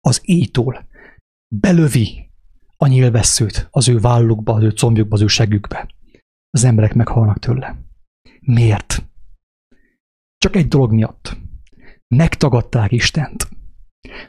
[0.00, 0.88] Az íjtól
[1.54, 2.30] belövi
[2.76, 5.88] a nyilvesszőt az ő vállukba, az ő combjukba, az ő segükbe.
[6.50, 7.76] Az emberek meghalnak tőle.
[8.40, 9.04] Miért?
[10.38, 11.36] Csak egy dolog miatt.
[12.16, 13.48] Megtagadták Istent.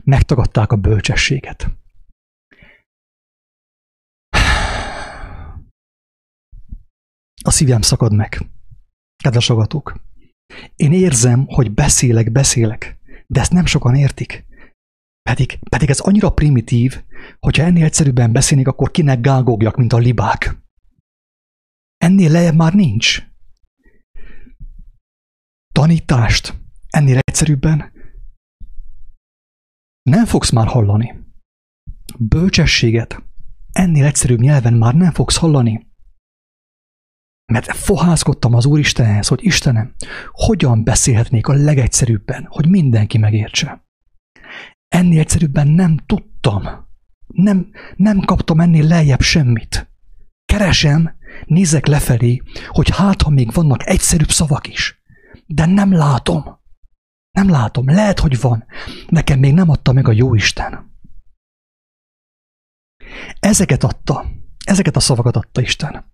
[0.04, 1.70] Megtagadták a bölcsességet.
[7.44, 8.42] A szívem szakad meg.
[9.24, 10.02] Kedves agatok,
[10.76, 14.46] én érzem, hogy beszélek, beszélek, de ezt nem sokan értik.
[15.22, 17.04] Pedig, pedig ez annyira primitív,
[17.40, 20.58] hogyha ennél egyszerűbben beszélnék, akkor kinek gágogjak, mint a libák.
[21.98, 23.30] Ennél lejjebb már nincs
[25.74, 26.61] tanítást
[26.92, 27.92] ennél egyszerűbben
[30.02, 31.20] nem fogsz már hallani.
[32.18, 33.24] Bölcsességet
[33.72, 35.90] ennél egyszerűbb nyelven már nem fogsz hallani.
[37.52, 39.94] Mert fohászkodtam az Úristenhez, hogy Istenem,
[40.32, 43.86] hogyan beszélhetnék a legegyszerűbben, hogy mindenki megértse.
[44.88, 46.68] Ennél egyszerűbben nem tudtam.
[47.28, 49.90] Nem, nem kaptam ennél lejjebb semmit.
[50.46, 51.16] Keresem,
[51.46, 55.02] nézek lefelé, hogy hát, ha még vannak egyszerűbb szavak is
[55.54, 56.60] de nem látom.
[57.32, 57.90] Nem látom.
[57.90, 58.66] Lehet, hogy van.
[59.08, 61.00] Nekem még nem adta meg a jó Isten.
[63.40, 64.26] Ezeket adta.
[64.66, 66.14] Ezeket a szavakat adta Isten.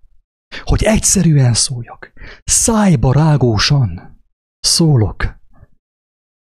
[0.63, 2.13] Hogy egyszerűen szóljak.
[2.43, 4.21] Szájba rágósan
[4.59, 5.35] szólok.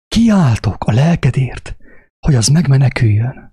[0.08, 1.78] Kiáltok a lelkedért,
[2.26, 3.52] hogy az megmeneküljön.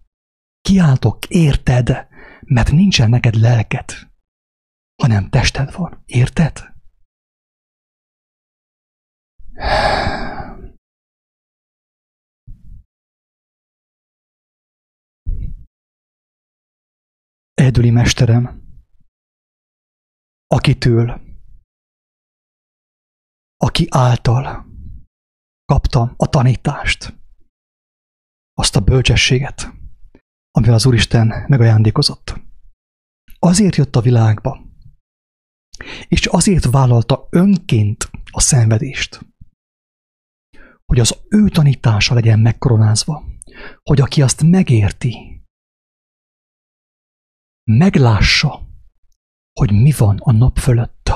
[0.61, 2.09] kiáltok, érted,
[2.41, 3.93] mert nincsen neked lelked,
[5.03, 6.03] hanem tested van.
[6.07, 6.69] Érted?
[17.61, 18.63] Egyedüli mesterem,
[20.47, 21.21] akitől,
[23.57, 24.67] aki által
[25.65, 27.19] kaptam a tanítást,
[28.53, 29.73] azt a bölcsességet,
[30.51, 32.41] amivel az Úristen megajándékozott.
[33.39, 34.61] Azért jött a világba,
[36.09, 39.21] és azért vállalta önként a szenvedést,
[40.85, 43.25] hogy az ő tanítása legyen megkoronázva,
[43.83, 45.30] hogy aki azt megérti,
[47.77, 48.69] meglássa,
[49.53, 51.09] hogy mi van a nap fölött.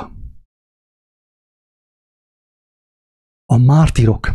[3.44, 4.34] A mártirok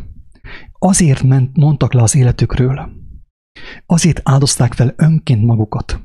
[0.71, 2.91] azért ment, mondtak le az életükről,
[3.85, 5.99] azért áldozták fel önként magukat,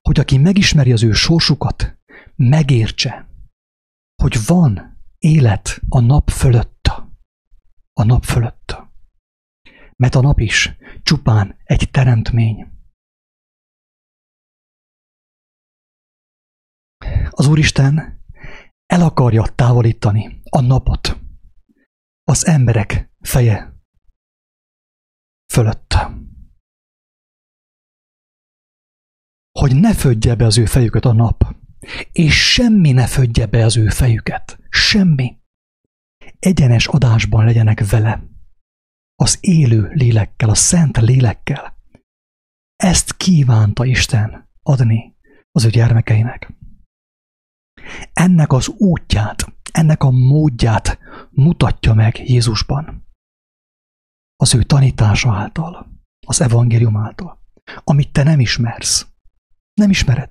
[0.00, 1.98] hogy aki megismeri az ő sorsukat,
[2.36, 3.28] megértse,
[4.22, 6.72] hogy van élet a nap fölött.
[7.92, 8.76] A nap fölött.
[9.96, 12.73] Mert a nap is csupán egy teremtmény.
[17.36, 18.22] Az Úristen
[18.86, 21.20] el akarja távolítani a napot
[22.24, 23.74] az emberek feje
[25.52, 25.96] fölött.
[29.58, 31.56] Hogy ne födje be az ő fejüket a nap,
[32.12, 34.58] és semmi ne födje be az ő fejüket.
[34.68, 35.38] Semmi.
[36.38, 38.24] Egyenes adásban legyenek vele.
[39.14, 41.76] Az élő lélekkel, a szent lélekkel.
[42.76, 45.16] Ezt kívánta Isten adni
[45.50, 46.63] az ő gyermekeinek.
[48.12, 50.98] Ennek az útját, ennek a módját
[51.30, 53.06] mutatja meg Jézusban.
[54.36, 55.86] Az ő tanítása által,
[56.26, 57.38] az evangélium által,
[57.84, 59.06] amit te nem ismersz.
[59.74, 60.28] Nem ismered.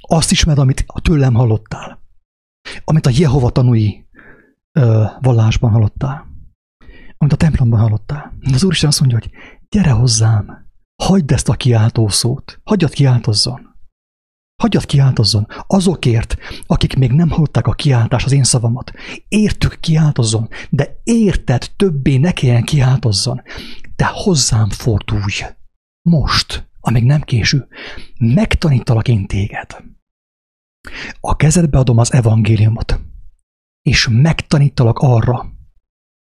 [0.00, 2.02] Azt ismered, amit tőlem hallottál.
[2.84, 4.08] Amit a Jehova tanúi
[4.72, 6.26] ö, vallásban hallottál.
[7.16, 8.38] Amit a templomban hallottál.
[8.52, 9.30] Az Úristen azt mondja, hogy
[9.68, 10.70] gyere hozzám,
[11.02, 13.69] hagyd ezt a kiáltó szót, hagyjad kiáltozzon.
[14.60, 16.36] Hagyjad kiáltozzon azokért,
[16.66, 18.92] akik még nem hallották a kiáltás az én szavamat.
[19.28, 23.42] Értük kiáltozzon, de érted többé ne kelljen kiáltozzon.
[23.96, 25.34] De hozzám fordulj.
[26.02, 27.68] Most, amíg nem késő,
[28.18, 29.76] megtanítalak én téged.
[31.20, 33.00] A kezedbe adom az evangéliumot,
[33.82, 35.46] és megtanítalak arra,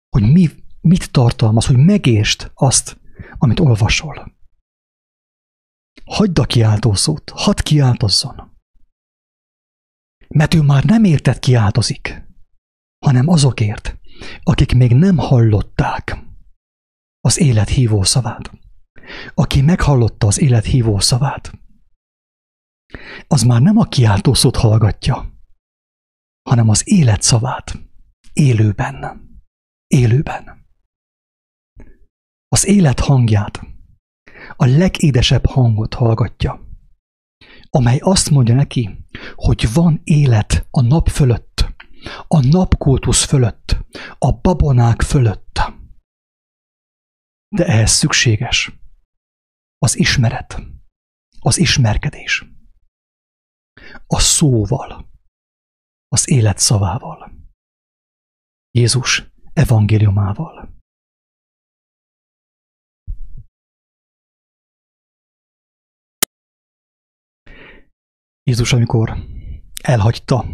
[0.09, 0.51] hogy mi,
[0.81, 3.01] mit tartalmaz, hogy megértsd azt,
[3.39, 4.36] amit olvasol.
[6.07, 8.55] Hagyd a kiáltószót, hadd kiáltozzon.
[10.29, 12.23] Mert ő már nem érted kiáltozik,
[13.05, 13.99] hanem azokért,
[14.43, 16.25] akik még nem hallották
[17.21, 18.51] az élet hívó szavát.
[19.35, 21.53] Aki meghallotta az élet hívó szavát,
[23.27, 25.41] az már nem a kiáltószót hallgatja,
[26.43, 27.79] hanem az élet szavát,
[28.33, 29.21] élőben,
[29.87, 30.67] élőben.
[32.49, 33.61] Az élet hangját,
[34.57, 36.61] a legédesebb hangot hallgatja,
[37.71, 39.05] amely azt mondja neki,
[39.35, 41.75] hogy van élet a nap fölött,
[42.29, 43.77] a napkultusz fölött,
[44.19, 45.61] a babonák fölött.
[47.49, 48.73] De ehhez szükséges
[49.79, 50.63] az ismeret,
[51.41, 52.45] az ismerkedés,
[54.07, 55.11] a szóval,
[56.09, 57.33] az élet szavával,
[58.71, 60.76] Jézus evangéliumával.
[68.51, 69.27] Jézus, amikor
[69.83, 70.45] elhagyta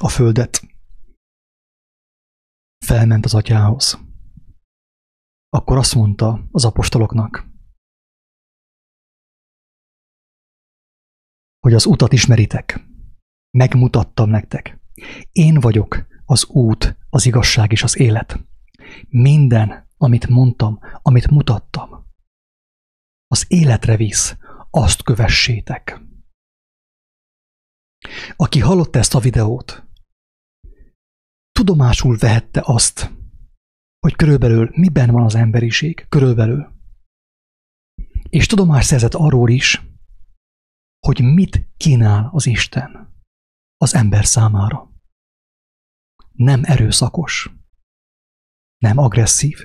[0.00, 0.60] a földet,
[2.84, 3.98] felment az atyához,
[5.48, 7.46] akkor azt mondta az apostoloknak,
[11.58, 12.80] hogy az utat ismeritek.
[13.50, 14.80] Megmutattam nektek.
[15.32, 18.38] Én vagyok az út, az igazság és az élet.
[19.08, 22.06] Minden, amit mondtam, amit mutattam,
[23.26, 24.36] az életre visz,
[24.70, 26.00] azt kövessétek.
[28.36, 29.86] Aki hallotta ezt a videót,
[31.52, 33.10] tudomásul vehette azt,
[33.98, 36.74] hogy körülbelül miben van az emberiség, körülbelül.
[38.28, 39.82] És tudomás szerzett arról is,
[41.06, 43.14] hogy mit kínál az Isten
[43.76, 44.90] az ember számára.
[46.32, 47.50] Nem erőszakos,
[48.78, 49.58] nem agresszív.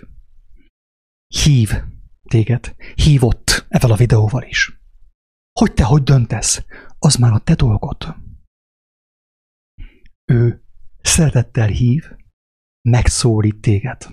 [1.27, 1.71] Hív
[2.21, 4.81] téged, hívott ezzel a videóval is.
[5.59, 6.65] Hogy te hogy döntesz,
[6.99, 8.15] az már a te dolgod.
[10.31, 10.63] Ő
[11.01, 12.11] szeretettel hív,
[12.89, 14.07] megszólít téged.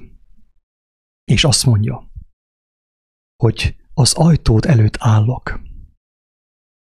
[1.24, 2.10] És azt mondja,
[3.42, 5.60] hogy az ajtót előtt állok,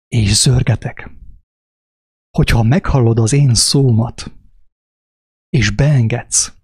[0.07, 1.11] és zörgetek.
[2.37, 4.33] Hogyha meghallod az én szómat,
[5.49, 6.57] és beengedsz,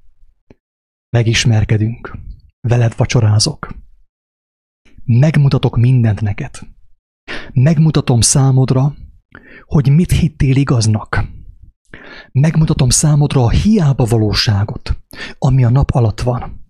[1.16, 2.18] megismerkedünk,
[2.60, 3.74] veled vacsorázok,
[5.04, 6.58] megmutatok mindent neked.
[7.52, 8.96] Megmutatom számodra,
[9.64, 11.38] hogy mit hittél igaznak.
[12.32, 15.02] Megmutatom számodra a hiába valóságot,
[15.38, 16.68] ami a nap alatt van.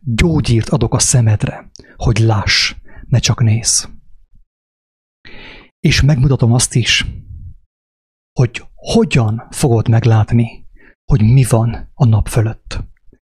[0.00, 2.74] Gyógyírt adok a szemedre, hogy láss,
[3.06, 3.88] ne csak néz.
[5.80, 7.06] És megmutatom azt is,
[8.32, 10.68] hogy hogyan fogod meglátni,
[11.04, 12.84] hogy mi van a nap fölött.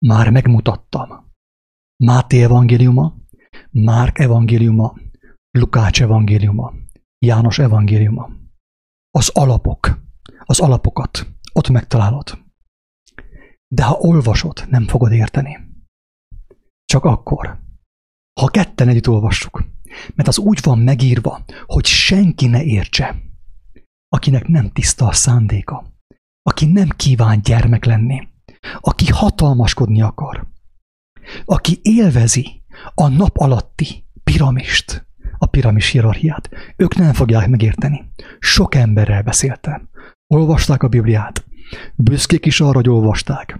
[0.05, 1.29] Már megmutattam.
[2.03, 3.15] Máté evangéliuma,
[3.71, 4.95] Márk evangéliuma,
[5.51, 6.73] Lukács evangéliuma,
[7.25, 8.29] János evangéliuma.
[9.09, 9.99] Az alapok,
[10.51, 12.43] az alapokat ott megtalálod.
[13.67, 15.59] De ha olvasod, nem fogod érteni.
[16.85, 17.59] Csak akkor,
[18.39, 19.63] ha ketten együtt olvassuk,
[20.15, 23.21] mert az úgy van megírva, hogy senki ne értse,
[24.07, 25.93] akinek nem tiszta a szándéka,
[26.41, 28.27] aki nem kíván gyermek lenni,
[28.79, 30.47] aki hatalmaskodni akar,
[31.45, 32.63] aki élvezi
[32.93, 35.07] a nap alatti piramist,
[35.37, 36.49] a piramis hierarchiát.
[36.75, 38.11] Ők nem fogják megérteni.
[38.39, 39.89] Sok emberrel beszéltem.
[40.31, 41.45] Olvasták a Bibliát.
[41.95, 43.59] Büszkék is arra, hogy olvasták.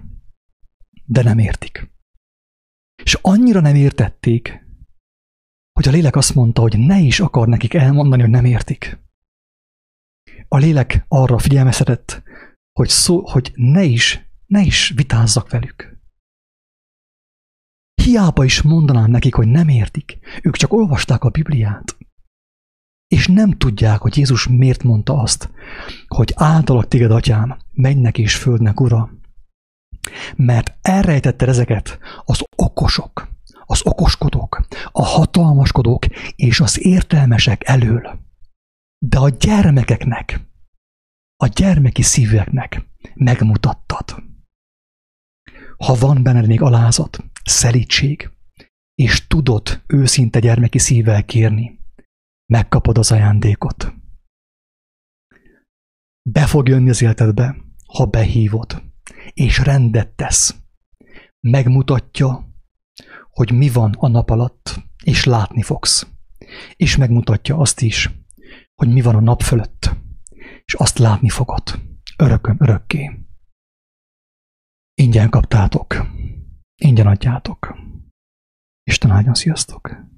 [1.04, 1.90] De nem értik.
[3.02, 4.66] És annyira nem értették,
[5.72, 8.98] hogy a lélek azt mondta, hogy ne is akar nekik elmondani, hogy nem értik.
[10.48, 12.22] A lélek arra figyelmeztetett,
[12.72, 16.00] hogy, szó, hogy ne is, ne is vitázzak velük.
[18.02, 20.18] Hiába is mondanám nekik, hogy nem értik.
[20.42, 21.96] Ők csak olvasták a Bibliát.
[23.12, 25.50] És nem tudják, hogy Jézus miért mondta azt,
[26.08, 29.10] hogy általak téged, atyám, mennek és földnek, ura.
[30.36, 33.28] Mert elrejtette ezeket az okosok,
[33.66, 36.06] az okoskodók, a hatalmaskodók
[36.36, 38.18] és az értelmesek elől.
[38.98, 40.40] De a gyermekeknek,
[41.36, 42.82] a gyermeki szíveknek
[43.14, 44.22] megmutattad.
[45.76, 48.30] Ha van benned még alázat, szelítség,
[48.94, 51.80] és tudod őszinte gyermeki szívvel kérni,
[52.52, 53.92] megkapod az ajándékot.
[56.30, 57.56] Be fog jönni az életedbe,
[57.86, 58.82] ha behívod,
[59.32, 60.56] és rendet tesz.
[61.40, 62.54] Megmutatja,
[63.30, 66.06] hogy mi van a nap alatt, és látni fogsz.
[66.76, 68.10] És megmutatja azt is,
[68.74, 69.96] hogy mi van a nap fölött,
[70.64, 71.62] és azt látni fogod.
[72.16, 73.10] Örökön, örökké.
[74.94, 76.06] Ingyen kaptátok.
[76.74, 77.76] Ingyen adjátok.
[78.82, 80.11] Isten áldjon, sziasztok!